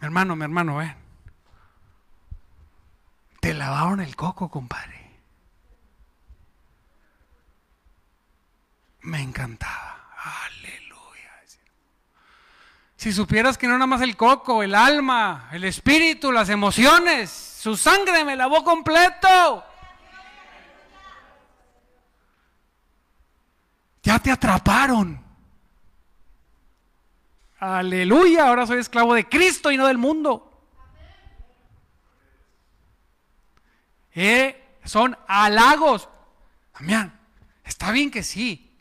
hermano, 0.05 0.37
mi 0.37 0.45
hermano, 0.45 0.77
ven. 0.77 0.95
Te 3.41 3.55
lavaron 3.55 4.01
el 4.01 4.15
coco, 4.17 4.49
compadre. 4.49 5.05
Me 9.01 9.21
encantaba. 9.21 10.01
Aleluya. 10.47 11.31
Si 12.97 13.13
supieras 13.13 13.59
que 13.59 13.67
no 13.67 13.75
nada 13.75 13.87
más 13.87 14.01
el 14.01 14.17
coco, 14.17 14.63
el 14.63 14.75
alma, 14.75 15.49
el 15.53 15.65
espíritu, 15.65 16.33
las 16.33 16.49
emociones, 16.49 17.31
su 17.31 17.77
sangre 17.77 18.25
me 18.25 18.37
lavó 18.37 18.65
completo. 18.65 19.65
Ya 24.03 24.19
te 24.19 24.31
atraparon. 24.31 25.24
Aleluya, 27.59 28.49
ahora 28.49 28.67
soy 28.67 28.79
esclavo 28.79 29.15
de 29.15 29.29
Cristo 29.29 29.71
y 29.71 29.77
no 29.77 29.87
del 29.87 29.99
mundo. 29.99 30.51
Eh, 34.15 34.79
son 34.85 35.17
halagos. 35.27 36.09
Damián, 36.75 37.19
está 37.65 37.91
bien 37.91 38.11
que 38.11 38.23
sí, 38.23 38.77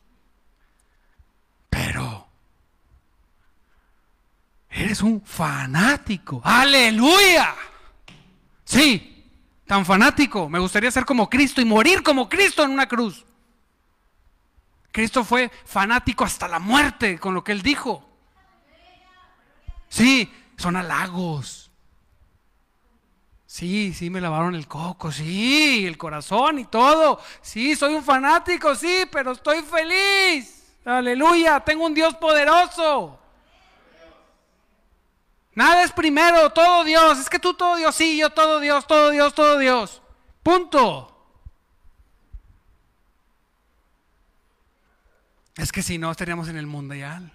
pero 1.70 2.28
eres 4.70 5.02
un 5.02 5.22
fanático. 5.22 6.42
Aleluya. 6.44 7.56
Sí, 8.64 9.32
tan 9.66 9.86
fanático. 9.86 10.50
Me 10.50 10.60
gustaría 10.60 10.92
ser 10.92 11.06
como 11.06 11.30
Cristo 11.30 11.62
y 11.62 11.66
morir 11.66 12.04
como 12.04 12.28
Cristo 12.28 12.64
en 12.64 12.72
una 12.72 12.88
cruz. 12.88 13.26
Cristo 14.92 15.24
fue 15.24 15.52
fanático 15.66 16.24
hasta 16.24 16.48
la 16.48 16.60
muerte 16.60 17.20
con 17.20 17.34
lo 17.34 17.44
que 17.44 17.52
él 17.52 17.62
dijo. 17.62 18.13
Sí, 19.94 20.28
son 20.58 20.76
halagos. 20.76 21.70
Sí, 23.46 23.94
sí, 23.94 24.10
me 24.10 24.20
lavaron 24.20 24.56
el 24.56 24.68
coco, 24.68 25.12
sí, 25.12 25.86
el 25.86 26.00
corazón 26.00 26.58
y 26.58 26.66
todo. 26.66 27.22
Sí, 27.44 27.76
soy 27.76 27.94
un 27.94 28.04
fanático, 28.04 28.74
sí, 28.74 29.06
pero 29.12 29.34
estoy 29.34 29.62
feliz. 29.62 30.76
Aleluya, 30.84 31.60
tengo 31.60 31.86
un 31.86 31.94
Dios 31.94 32.16
poderoso. 32.16 33.20
Nada 35.54 35.84
es 35.84 35.92
primero, 35.92 36.50
todo 36.50 36.84
Dios. 36.84 37.20
Es 37.20 37.30
que 37.30 37.38
tú 37.38 37.54
todo 37.54 37.76
Dios, 37.76 37.94
sí, 37.94 38.18
yo 38.18 38.32
todo 38.32 38.60
Dios, 38.60 38.88
todo 38.88 39.12
Dios, 39.12 39.36
todo 39.36 39.60
Dios. 39.60 40.02
Punto. 40.42 41.16
Es 45.56 45.72
que 45.72 45.84
si 45.84 46.00
no, 46.00 46.10
estaríamos 46.10 46.48
en 46.48 46.58
el 46.58 46.66
mundial. 46.66 47.32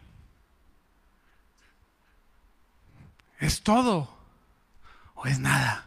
¿Es 3.38 3.62
todo 3.62 4.08
o 5.14 5.26
es 5.26 5.38
nada? 5.38 5.86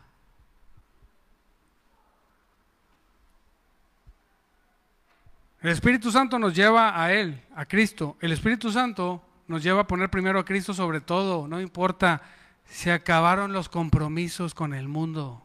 El 5.61 5.69
Espíritu 5.69 6.11
Santo 6.11 6.39
nos 6.39 6.55
lleva 6.55 7.01
a 7.01 7.13
Él, 7.13 7.43
a 7.55 7.65
Cristo. 7.65 8.17
El 8.19 8.31
Espíritu 8.31 8.71
Santo 8.71 9.23
nos 9.47 9.61
lleva 9.61 9.81
a 9.81 9.87
poner 9.87 10.09
primero 10.09 10.39
a 10.39 10.45
Cristo 10.45 10.73
sobre 10.73 11.01
todo. 11.01 11.47
No 11.47 11.61
importa, 11.61 12.21
se 12.65 12.91
acabaron 12.91 13.53
los 13.53 13.69
compromisos 13.69 14.55
con 14.55 14.73
el 14.73 14.87
mundo. 14.87 15.43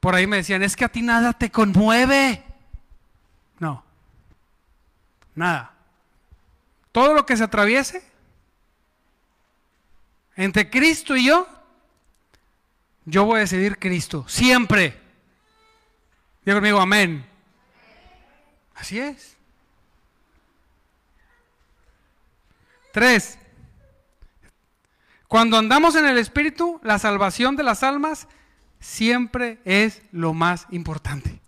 Por 0.00 0.14
ahí 0.14 0.26
me 0.26 0.36
decían, 0.36 0.62
es 0.62 0.76
que 0.76 0.84
a 0.84 0.90
ti 0.90 1.02
nada 1.02 1.32
te 1.32 1.50
conmueve. 1.50 2.44
No. 3.58 3.82
nada. 5.34 5.72
Todo 6.92 7.14
lo 7.14 7.26
que 7.26 7.36
se 7.36 7.44
atraviese 7.44 8.09
entre 10.36 10.70
Cristo 10.70 11.16
y 11.16 11.26
yo, 11.26 11.46
yo 13.04 13.24
voy 13.24 13.38
a 13.38 13.40
decidir 13.40 13.78
Cristo, 13.78 14.24
siempre. 14.28 14.98
Digo 16.44 16.56
conmigo, 16.56 16.80
amén. 16.80 17.26
Así 18.74 18.98
es. 18.98 19.36
Tres. 22.92 23.38
Cuando 25.28 25.58
andamos 25.58 25.94
en 25.94 26.06
el 26.06 26.18
Espíritu, 26.18 26.80
la 26.82 26.98
salvación 26.98 27.56
de 27.56 27.62
las 27.62 27.82
almas 27.82 28.26
siempre 28.80 29.60
es 29.64 30.02
lo 30.10 30.34
más 30.34 30.66
importante. 30.70 31.40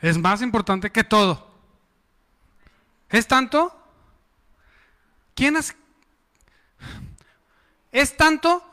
Es 0.00 0.18
más 0.18 0.42
importante 0.42 0.90
que 0.90 1.04
todo. 1.04 1.49
¿Es 3.10 3.26
tanto? 3.26 3.76
¿Quién 5.34 5.56
es? 5.56 5.74
Es 7.92 8.16
tanto 8.16 8.64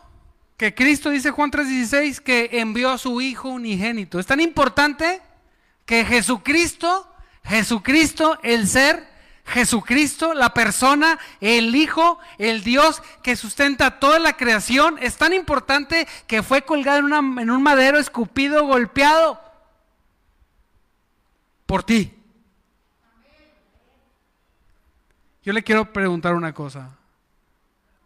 que 0.58 0.76
Cristo 0.76 1.10
dice 1.10 1.32
Juan 1.32 1.52
3:16 1.52 2.20
que 2.22 2.50
envió 2.54 2.92
a 2.92 2.98
su 2.98 3.20
Hijo 3.22 3.50
unigénito. 3.50 4.20
Es 4.20 4.28
tan 4.28 4.40
importante 4.40 5.22
que 5.86 6.06
Jesucristo, 6.06 7.12
Jesucristo, 7.44 8.38
el 8.44 8.68
ser, 8.68 9.08
Jesucristo, 9.46 10.34
la 10.34 10.54
persona, 10.54 11.18
el 11.40 11.76
Hijo, 11.76 12.20
el 12.38 12.64
Dios 12.64 13.02
que 13.24 13.36
sustenta 13.36 14.00
toda 14.00 14.20
la 14.20 14.34
creación, 14.34 14.98
es 15.02 15.18
tan 15.18 15.34
importante 15.34 16.08
que 16.28 16.44
fue 16.44 16.64
colgado 16.64 17.00
en, 17.00 17.40
en 17.40 17.50
un 17.50 17.64
madero, 17.64 17.98
escupido, 17.98 18.66
golpeado 18.66 19.42
por 21.66 21.84
ti. 21.84 22.17
Yo 25.48 25.54
le 25.54 25.64
quiero 25.64 25.94
preguntar 25.94 26.34
una 26.34 26.54
cosa. 26.54 26.90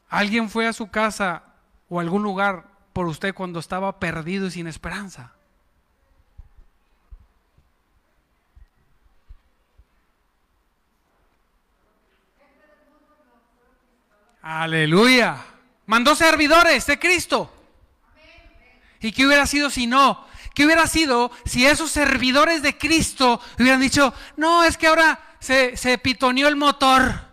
¿Alguien 0.09 0.47
fue 0.47 0.67
a 0.67 0.73
su 0.73 0.91
casa 0.91 1.41
o 1.89 1.97
a 1.97 2.03
algún 2.03 2.21
lugar 2.21 2.67
por 2.93 3.07
usted 3.07 3.33
cuando 3.33 3.59
estaba 3.59 3.99
perdido 3.99 4.45
y 4.45 4.51
sin 4.51 4.67
esperanza? 4.67 5.33
Aleluya. 14.43 15.43
Mandó 15.87 16.13
servidores 16.13 16.85
de 16.85 16.99
Cristo. 16.99 17.51
¿Y 18.99 19.11
qué 19.11 19.25
hubiera 19.25 19.47
sido 19.47 19.71
si 19.71 19.87
no? 19.87 20.27
¿Qué 20.53 20.67
hubiera 20.67 20.85
sido 20.85 21.31
si 21.45 21.65
esos 21.65 21.89
servidores 21.89 22.61
de 22.61 22.77
Cristo 22.77 23.41
hubieran 23.57 23.81
dicho, 23.81 24.13
no, 24.37 24.63
es 24.63 24.77
que 24.77 24.85
ahora 24.85 25.19
se, 25.39 25.75
se 25.75 25.97
pitoneó 25.97 26.47
el 26.47 26.55
motor? 26.55 27.30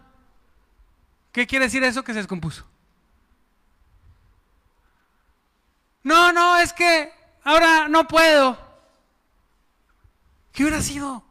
¿Qué 1.33 1.47
quiere 1.47 1.66
decir 1.66 1.83
eso 1.85 2.03
que 2.03 2.12
se 2.12 2.18
descompuso? 2.18 2.66
No, 6.03 6.33
no, 6.33 6.57
es 6.57 6.72
que 6.72 7.12
ahora 7.45 7.89
no 7.89 8.09
puedo. 8.09 8.59
¿Qué 10.53 10.64
hubiera 10.64 10.83
sido? 10.83 11.22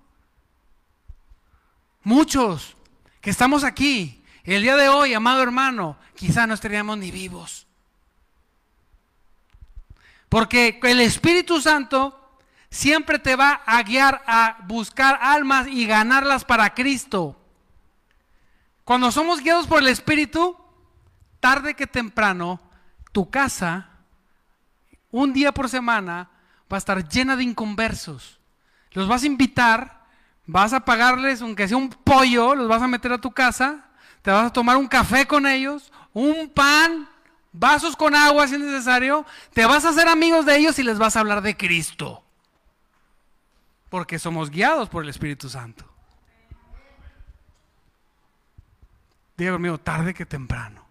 Muchos 2.04 2.78
que 3.20 3.30
estamos 3.30 3.64
aquí, 3.64 4.24
el 4.44 4.62
día 4.62 4.78
de 4.78 4.88
hoy, 4.88 5.14
amado 5.14 5.42
hermano, 5.42 5.98
quizá 6.16 6.48
no 6.48 6.54
estaríamos 6.54 6.98
ni 6.98 7.12
vivos. 7.12 7.68
Porque 10.30 10.80
el 10.84 11.02
Espíritu 11.02 11.60
Santo 11.60 12.38
siempre 12.70 13.20
te 13.20 13.36
va 13.36 13.62
a 13.66 13.82
guiar 13.84 14.24
a 14.28 14.58
buscar 14.68 15.18
almas 15.22 15.68
y 15.68 15.86
ganarlas 15.86 16.46
para 16.46 16.74
Cristo. 16.74 17.40
Cuando 18.88 19.12
somos 19.12 19.42
guiados 19.42 19.68
por 19.68 19.80
el 19.80 19.90
Espíritu, 19.90 20.56
tarde 21.42 21.74
que 21.74 21.88
temprano, 21.88 22.62
tu 23.12 23.30
casa, 23.30 23.90
un 25.12 25.34
día 25.34 25.52
por 25.52 25.68
semana, 25.68 26.30
va 26.72 26.78
a 26.78 26.80
estar 26.80 27.06
llena 27.06 27.36
de 27.36 27.44
inconversos. 27.44 28.40
Los 28.92 29.10
vas 29.10 29.24
a 29.24 29.26
invitar, 29.26 30.06
vas 30.46 30.72
a 30.72 30.86
pagarles, 30.86 31.42
aunque 31.42 31.68
sea 31.68 31.76
un 31.76 31.90
pollo, 31.90 32.56
los 32.56 32.70
vas 32.70 32.82
a 32.82 32.88
meter 32.88 33.12
a 33.12 33.20
tu 33.20 33.32
casa, 33.32 33.90
te 34.22 34.32
vas 34.32 34.46
a 34.46 34.54
tomar 34.54 34.78
un 34.78 34.88
café 34.88 35.28
con 35.28 35.46
ellos, 35.48 35.92
un 36.14 36.48
pan, 36.48 37.10
vasos 37.52 37.94
con 37.94 38.16
agua 38.16 38.48
si 38.48 38.56
es 38.56 38.62
necesario, 38.62 39.26
te 39.52 39.66
vas 39.66 39.84
a 39.84 39.90
hacer 39.90 40.08
amigos 40.08 40.46
de 40.46 40.56
ellos 40.56 40.80
y 40.80 40.84
les 40.84 40.98
vas 40.98 41.18
a 41.18 41.20
hablar 41.20 41.42
de 41.42 41.58
Cristo. 41.58 42.24
Porque 43.90 44.18
somos 44.18 44.50
guiados 44.50 44.88
por 44.88 45.04
el 45.04 45.10
Espíritu 45.10 45.50
Santo. 45.50 45.97
Diga 49.38 49.52
conmigo, 49.52 49.78
tarde 49.78 50.14
que 50.14 50.26
temprano. 50.26 50.84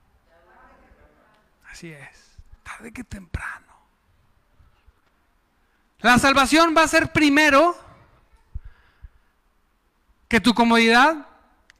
Así 1.70 1.90
es, 1.90 2.38
tarde 2.62 2.92
que 2.92 3.04
temprano. 3.04 3.66
La 6.00 6.18
salvación 6.18 6.74
va 6.76 6.82
a 6.82 6.88
ser 6.88 7.12
primero 7.12 7.76
que 10.28 10.40
tu 10.40 10.54
comodidad, 10.54 11.26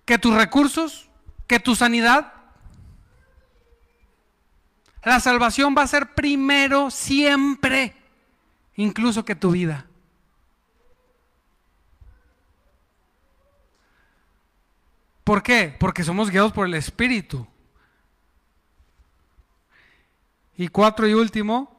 que 0.04 0.18
tus 0.18 0.34
recursos, 0.34 1.08
que 1.46 1.60
tu 1.60 1.76
sanidad, 1.76 2.32
la 5.06 5.20
salvación 5.20 5.74
va 5.78 5.82
a 5.82 5.86
ser 5.86 6.14
primero 6.14 6.90
siempre, 6.90 7.94
incluso 8.74 9.24
que 9.24 9.36
tu 9.36 9.52
vida. 9.52 9.85
¿Por 15.26 15.42
qué? 15.42 15.74
Porque 15.76 16.04
somos 16.04 16.30
guiados 16.30 16.52
por 16.52 16.68
el 16.68 16.74
Espíritu. 16.74 17.48
Y 20.56 20.68
cuatro 20.68 21.08
y 21.08 21.14
último, 21.14 21.76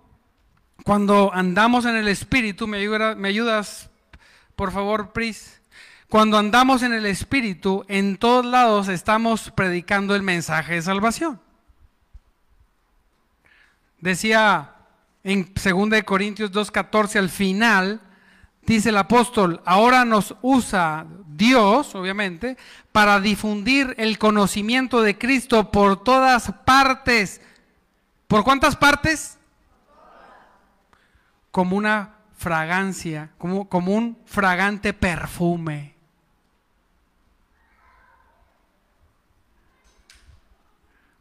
cuando 0.84 1.34
andamos 1.34 1.86
en 1.86 1.96
el 1.96 2.10
Espíritu, 2.10 2.68
¿me, 2.68 2.78
ayudas, 3.26 3.90
por 4.58 4.74
favor, 4.74 5.14
Pris? 5.14 5.62
Cuando 6.10 6.38
andamos 6.38 6.84
en 6.84 6.92
el 6.92 7.06
Espíritu, 7.06 7.86
en 7.88 8.18
todos 8.18 8.46
lados 8.46 8.90
estamos 8.90 9.50
predicando 9.52 10.14
el 10.14 10.24
mensaje 10.24 10.74
de 10.74 10.82
salvación. 10.82 11.40
Decía 14.02 14.76
en 15.24 15.54
2 15.54 16.04
Corintios 16.04 16.52
2.14 16.52 17.16
al 17.16 17.30
final, 17.30 18.02
dice 18.76 18.90
el 18.90 18.98
apóstol, 18.98 19.62
ahora 19.66 20.04
nos 20.04 20.36
usa 20.42 21.06
Dios, 21.26 21.96
obviamente, 21.96 22.58
para 22.92 23.20
difundir 23.20 23.96
el 23.98 24.18
conocimiento 24.18 25.02
de 25.02 25.18
Cristo 25.18 25.72
por 25.72 26.04
todas 26.04 26.52
partes. 26.66 27.42
¿Por 28.28 28.44
cuántas 28.44 28.76
partes? 28.76 29.38
Como 31.52 31.78
una 31.78 32.16
fragancia, 32.38 33.32
como, 33.38 33.68
un 33.72 34.18
fragante 34.26 34.94
perfume. 34.94 35.96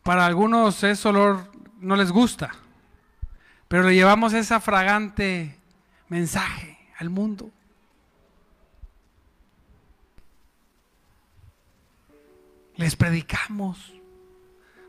Para 0.03 0.27
algunos 0.27 0.83
ese 0.83 1.09
olor 1.09 1.51
no 1.79 1.95
les 1.95 2.11
gusta. 2.11 2.51
Pero 3.69 3.85
le 3.85 3.95
llevamos 3.95 4.33
esa 4.33 4.61
fragante 4.61 5.59
mensaje 6.09 6.76
al 6.99 7.11
mundo. 7.11 7.51
Les 12.77 12.95
predicamos 12.97 13.93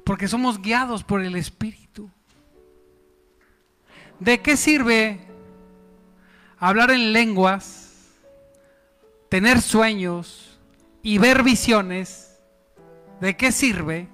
porque 0.03 0.27
somos 0.27 0.61
guiados 0.61 1.03
por 1.03 1.21
el 1.21 1.35
Espíritu. 1.35 2.09
¿De 4.19 4.41
qué 4.41 4.57
sirve 4.57 5.19
hablar 6.57 6.91
en 6.91 7.13
lenguas, 7.13 8.07
tener 9.29 9.61
sueños 9.61 10.59
y 11.03 11.17
ver 11.17 11.43
visiones? 11.43 12.39
¿De 13.21 13.35
qué 13.35 13.51
sirve 13.51 14.07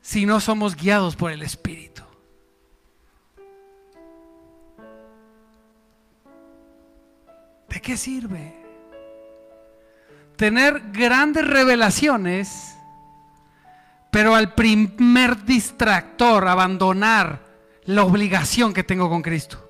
si 0.00 0.26
no 0.26 0.40
somos 0.40 0.76
guiados 0.76 1.16
por 1.16 1.32
el 1.32 1.42
Espíritu? 1.42 2.02
¿De 7.68 7.80
qué 7.80 7.96
sirve? 7.96 8.54
Tener 10.36 10.90
grandes 10.92 11.46
revelaciones, 11.46 12.76
pero 14.10 14.34
al 14.34 14.54
primer 14.54 15.44
distractor 15.44 16.48
abandonar 16.48 17.44
la 17.84 18.04
obligación 18.04 18.72
que 18.72 18.84
tengo 18.84 19.08
con 19.08 19.20
Cristo. 19.20 19.64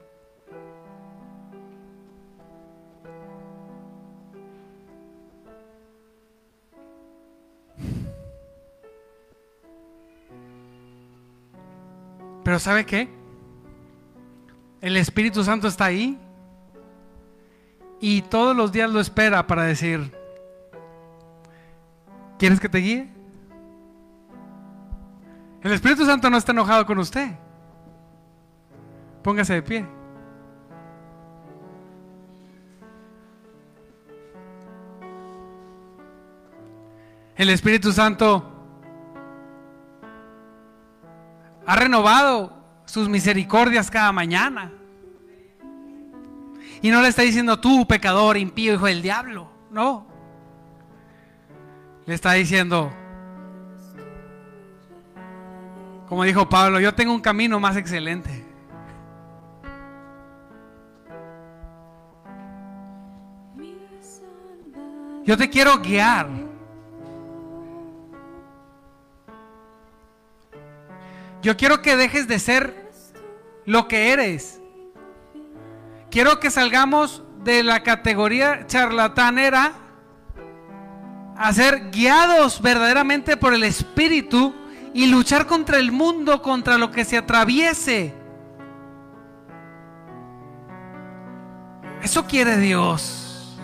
Pero 12.44 12.58
¿sabe 12.58 12.86
qué? 12.86 13.08
El 14.80 14.96
Espíritu 14.96 15.44
Santo 15.44 15.68
está 15.68 15.86
ahí 15.86 16.18
y 18.00 18.22
todos 18.22 18.56
los 18.56 18.72
días 18.72 18.90
lo 18.90 19.00
espera 19.00 19.46
para 19.46 19.64
decir, 19.64 20.12
¿quieres 22.38 22.60
que 22.60 22.68
te 22.68 22.78
guíe? 22.78 23.08
El 25.62 25.72
Espíritu 25.72 26.06
Santo 26.06 26.30
no 26.30 26.36
está 26.36 26.52
enojado 26.52 26.86
con 26.86 26.98
usted. 26.98 27.32
Póngase 29.22 29.54
de 29.54 29.62
pie. 29.62 29.86
El 37.36 37.50
Espíritu 37.50 37.92
Santo 37.92 38.44
ha 41.66 41.76
renovado 41.76 42.52
sus 42.84 43.08
misericordias 43.08 43.90
cada 43.90 44.10
mañana. 44.12 44.72
Y 46.80 46.90
no 46.90 47.02
le 47.02 47.08
está 47.08 47.22
diciendo 47.22 47.58
tú, 47.58 47.86
pecador, 47.86 48.36
impío, 48.36 48.74
hijo 48.74 48.86
del 48.86 49.02
diablo. 49.02 49.50
No. 49.70 50.06
Le 52.06 52.14
está 52.14 52.32
diciendo, 52.32 52.92
como 56.08 56.24
dijo 56.24 56.48
Pablo, 56.48 56.80
yo 56.80 56.94
tengo 56.94 57.12
un 57.12 57.20
camino 57.20 57.60
más 57.60 57.76
excelente. 57.76 58.46
Yo 65.24 65.36
te 65.36 65.50
quiero 65.50 65.78
guiar. 65.80 66.26
Yo 71.42 71.54
quiero 71.56 71.82
que 71.82 71.96
dejes 71.96 72.26
de 72.26 72.38
ser 72.38 72.90
lo 73.66 73.86
que 73.86 74.12
eres. 74.12 74.57
Quiero 76.10 76.40
que 76.40 76.50
salgamos 76.50 77.22
de 77.44 77.62
la 77.62 77.82
categoría 77.82 78.66
charlatanera 78.66 79.72
a 81.36 81.52
ser 81.52 81.90
guiados 81.90 82.60
verdaderamente 82.60 83.36
por 83.36 83.54
el 83.54 83.62
Espíritu 83.62 84.54
y 84.94 85.06
luchar 85.06 85.46
contra 85.46 85.78
el 85.78 85.92
mundo, 85.92 86.42
contra 86.42 86.78
lo 86.78 86.90
que 86.90 87.04
se 87.04 87.18
atraviese. 87.18 88.14
Eso 92.02 92.26
quiere 92.26 92.56
Dios. 92.56 93.58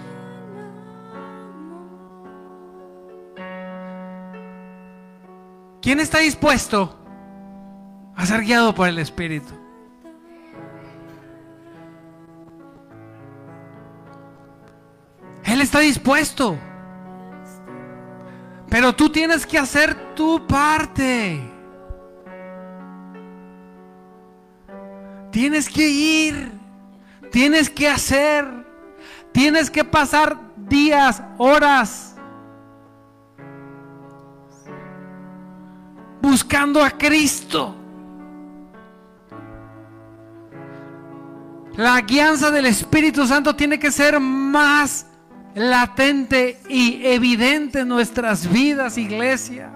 ¿Quién 5.81 6.01
está 6.01 6.19
dispuesto 6.19 6.97
a 8.17 8.25
ser 8.25 8.43
guiado 8.43 8.75
por 8.75 8.89
el 8.89 8.99
Espíritu? 8.99 9.64
Está 15.75 15.81
dispuesto. 15.81 16.57
Pero 18.71 18.95
tú 18.95 19.11
tienes 19.11 19.45
que 19.45 19.59
hacer 19.59 20.15
tu 20.15 20.47
parte. 20.47 21.43
Tienes 25.33 25.69
que 25.69 25.89
ir. 25.89 26.53
Tienes 27.33 27.69
que 27.69 27.89
hacer. 27.89 28.47
Tienes 29.33 29.69
que 29.69 29.83
pasar 29.83 30.39
días, 30.57 31.21
horas. 31.39 32.15
Buscando 36.23 36.85
a 36.85 36.91
Cristo. 36.91 37.75
La 41.77 42.01
guianza 42.01 42.53
del 42.53 42.67
Espíritu 42.67 43.27
Santo 43.27 43.57
tiene 43.57 43.81
que 43.81 43.91
ser 43.91 44.21
más 44.21 45.09
latente 45.55 46.61
y 46.69 47.07
evidente 47.07 47.81
en 47.81 47.89
nuestras 47.89 48.51
vidas, 48.51 48.99
iglesia. 48.99 49.71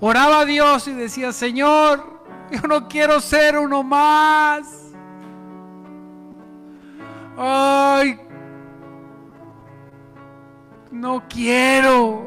Oraba 0.00 0.40
a 0.40 0.44
Dios 0.44 0.88
y 0.88 0.92
decía, 0.92 1.32
Señor, 1.32 2.22
yo 2.50 2.62
no 2.68 2.88
quiero 2.88 3.20
ser 3.20 3.58
uno 3.58 3.82
más. 3.82 4.66
Ay, 7.36 8.18
no 10.90 11.24
quiero. 11.28 12.24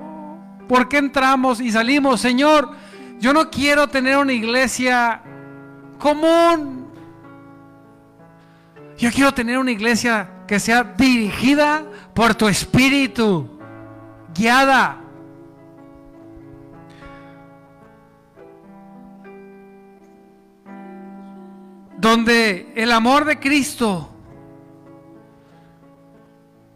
¿Por 0.67 0.87
qué 0.87 0.97
entramos 0.97 1.59
y 1.59 1.71
salimos? 1.71 2.21
Señor, 2.21 2.71
yo 3.19 3.33
no 3.33 3.49
quiero 3.49 3.87
tener 3.87 4.17
una 4.17 4.33
iglesia 4.33 5.21
común. 5.97 6.87
Yo 8.97 9.09
quiero 9.11 9.33
tener 9.33 9.57
una 9.57 9.71
iglesia 9.71 10.29
que 10.49 10.59
sea 10.59 10.83
dirigida 10.83 11.85
por 12.15 12.33
tu 12.33 12.47
espíritu, 12.47 13.47
guiada. 14.33 14.99
Donde 21.99 22.73
el 22.75 22.91
amor 22.91 23.25
de 23.25 23.39
Cristo 23.39 24.09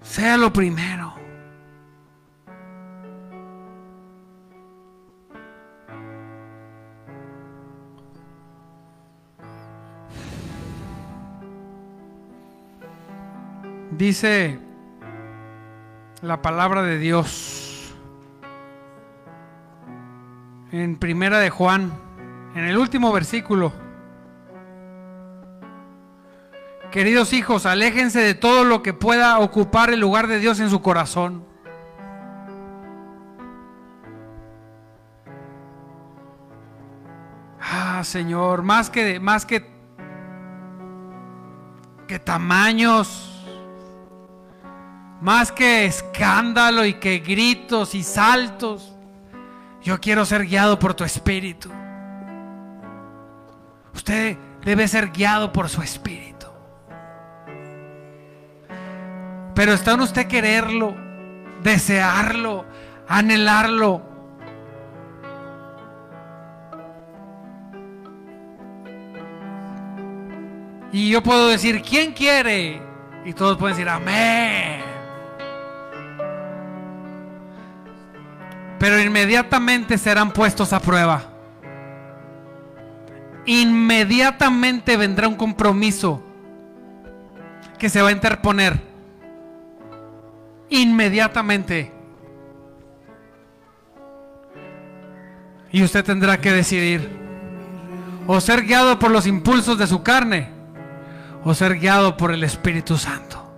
sea 0.03 0.37
lo 0.37 0.53
primero. 0.53 1.15
Dice 13.97 14.59
la 16.23 16.41
palabra 16.41 16.81
de 16.81 16.97
Dios 16.97 17.93
en 20.71 20.95
Primera 20.97 21.37
de 21.37 21.51
Juan, 21.51 21.93
en 22.55 22.63
el 22.65 22.75
último 22.77 23.11
versículo. 23.11 23.71
Queridos 26.91 27.33
hijos, 27.33 27.67
aléjense 27.67 28.19
de 28.19 28.33
todo 28.33 28.63
lo 28.63 28.81
que 28.81 28.93
pueda 28.93 29.37
ocupar 29.37 29.91
el 29.91 29.99
lugar 29.99 30.27
de 30.27 30.39
Dios 30.39 30.59
en 30.59 30.71
su 30.71 30.81
corazón. 30.81 31.45
Ah, 37.61 38.03
Señor, 38.03 38.63
más 38.63 38.89
que 38.89 39.19
más 39.19 39.45
que 39.45 39.71
que 42.07 42.17
tamaños 42.17 43.22
más 45.23 45.53
que 45.53 45.85
escándalo 45.85 46.83
y 46.85 46.95
que 46.95 47.19
gritos 47.19 47.95
y 47.95 48.03
saltos, 48.03 48.93
yo 49.81 49.97
quiero 50.01 50.25
ser 50.25 50.45
guiado 50.45 50.77
por 50.77 50.93
tu 50.95 51.05
espíritu. 51.05 51.69
Usted 53.93 54.37
debe 54.65 54.85
ser 54.85 55.11
guiado 55.11 55.53
por 55.53 55.69
su 55.69 55.81
espíritu. 55.81 56.47
Pero 59.55 59.71
está 59.71 59.93
en 59.93 60.01
usted 60.01 60.27
quererlo, 60.27 60.93
desearlo, 61.61 62.65
anhelarlo. 63.07 64.01
Y 70.91 71.09
yo 71.09 71.23
puedo 71.23 71.47
decir, 71.47 71.81
¿quién 71.81 72.11
quiere? 72.11 72.81
Y 73.23 73.31
todos 73.31 73.57
pueden 73.57 73.77
decir, 73.77 73.87
amén. 73.87 74.82
Pero 78.83 78.99
inmediatamente 78.99 79.97
serán 79.97 80.33
puestos 80.33 80.73
a 80.73 80.81
prueba. 80.81 81.23
Inmediatamente 83.45 84.97
vendrá 84.97 85.29
un 85.29 85.35
compromiso 85.35 86.21
que 87.79 87.87
se 87.87 88.01
va 88.01 88.09
a 88.09 88.11
interponer. 88.11 88.77
Inmediatamente. 90.67 91.93
Y 95.71 95.81
usted 95.81 96.03
tendrá 96.03 96.41
que 96.41 96.51
decidir 96.51 97.09
o 98.27 98.41
ser 98.41 98.63
guiado 98.63 98.99
por 98.99 99.11
los 99.11 99.25
impulsos 99.27 99.77
de 99.77 99.87
su 99.87 100.03
carne 100.03 100.49
o 101.45 101.53
ser 101.53 101.79
guiado 101.79 102.17
por 102.17 102.33
el 102.33 102.43
Espíritu 102.43 102.97
Santo. 102.97 103.49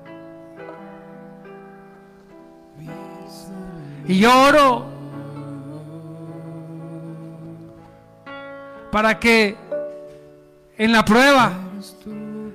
Y 4.08 4.20
yo 4.20 4.32
oro 4.44 4.95
para 8.96 9.20
que 9.20 9.58
en 10.78 10.94
la 10.94 11.04
prueba 11.04 11.52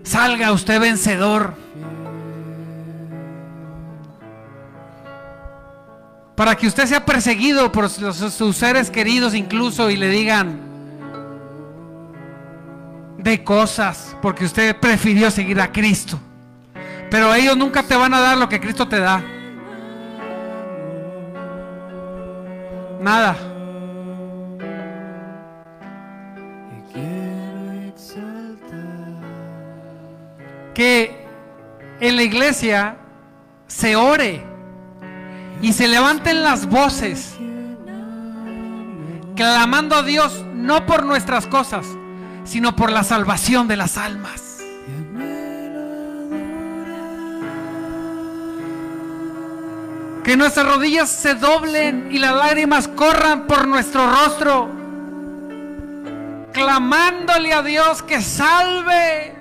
salga 0.03 0.53
usted 0.53 0.80
vencedor. 0.80 1.53
Para 6.34 6.57
que 6.57 6.66
usted 6.66 6.86
sea 6.86 7.05
perseguido 7.05 7.70
por 7.70 7.91
sus 7.91 8.57
seres 8.57 8.88
queridos 8.91 9.34
incluso 9.34 9.91
y 9.91 9.99
le 9.99 10.09
digan 10.09 10.59
de 13.18 13.45
cosas 13.45 14.16
porque 14.22 14.47
usted 14.47 14.74
prefirió 14.80 15.30
seguir 15.30 15.61
a 15.61 15.70
Cristo. 15.70 16.18
Pero 17.11 17.34
ellos 17.34 17.55
nunca 17.55 17.82
te 17.82 17.95
van 17.95 18.14
a 18.14 18.20
dar 18.20 18.38
lo 18.38 18.49
que 18.49 18.59
Cristo 18.59 18.88
te 18.88 18.99
da. 18.99 19.22
Nada. 22.99 23.49
Que 30.81 31.26
en 32.01 32.16
la 32.16 32.22
iglesia 32.22 32.97
se 33.66 33.97
ore 33.97 34.43
y 35.61 35.74
se 35.74 35.87
levanten 35.87 36.43
las 36.43 36.64
voces 36.64 37.35
clamando 39.37 39.95
a 39.97 40.03
Dios 40.03 40.43
no 40.55 40.87
por 40.87 41.05
nuestras 41.05 41.47
cosas, 41.47 41.85
sino 42.45 42.76
por 42.76 42.93
la 42.93 43.05
salvación 43.05 43.68
de 43.68 43.76
las 43.76 43.99
almas. 43.99 44.62
Que 50.24 50.35
nuestras 50.35 50.66
rodillas 50.66 51.11
se 51.11 51.35
doblen 51.35 52.09
y 52.11 52.18
las 52.18 52.35
lágrimas 52.35 52.89
corran 52.89 53.47
por 53.47 53.68
nuestro 53.68 54.11
rostro, 54.11 54.70
clamándole 56.55 57.53
a 57.53 57.61
Dios 57.61 58.03
que 58.03 58.22
salve 58.22 59.39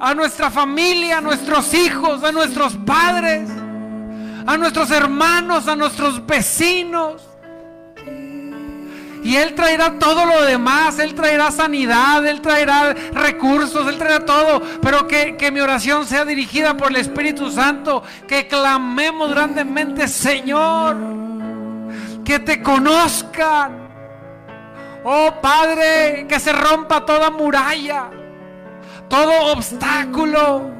a 0.00 0.14
nuestra 0.14 0.50
familia, 0.50 1.18
a 1.18 1.20
nuestros 1.20 1.74
hijos, 1.74 2.24
a 2.24 2.32
nuestros 2.32 2.74
padres, 2.74 3.50
a 4.46 4.56
nuestros 4.56 4.90
hermanos, 4.90 5.68
a 5.68 5.76
nuestros 5.76 6.26
vecinos. 6.26 7.22
Y 9.22 9.36
Él 9.36 9.54
traerá 9.54 9.98
todo 9.98 10.24
lo 10.24 10.42
demás, 10.42 10.98
Él 10.98 11.14
traerá 11.14 11.50
sanidad, 11.50 12.26
Él 12.26 12.40
traerá 12.40 12.94
recursos, 13.12 13.86
Él 13.86 13.98
traerá 13.98 14.24
todo. 14.24 14.62
Pero 14.80 15.06
que, 15.06 15.36
que, 15.36 15.50
mi 15.50 15.60
oración 15.60 16.06
sea 16.06 16.24
dirigida 16.24 16.74
por 16.74 16.88
el 16.88 16.96
Espíritu 16.96 17.50
Santo, 17.50 18.02
que 18.26 18.48
clamemos 18.48 19.30
grandemente, 19.30 20.08
Señor, 20.08 20.96
que 22.24 22.38
te 22.38 22.62
conozcan. 22.62 23.90
Oh 25.04 25.34
Padre, 25.42 26.26
que 26.26 26.40
se 26.40 26.52
rompa 26.52 27.04
toda 27.04 27.30
muralla, 27.30 28.10
todo 29.10 29.52
obstáculo 29.52 30.70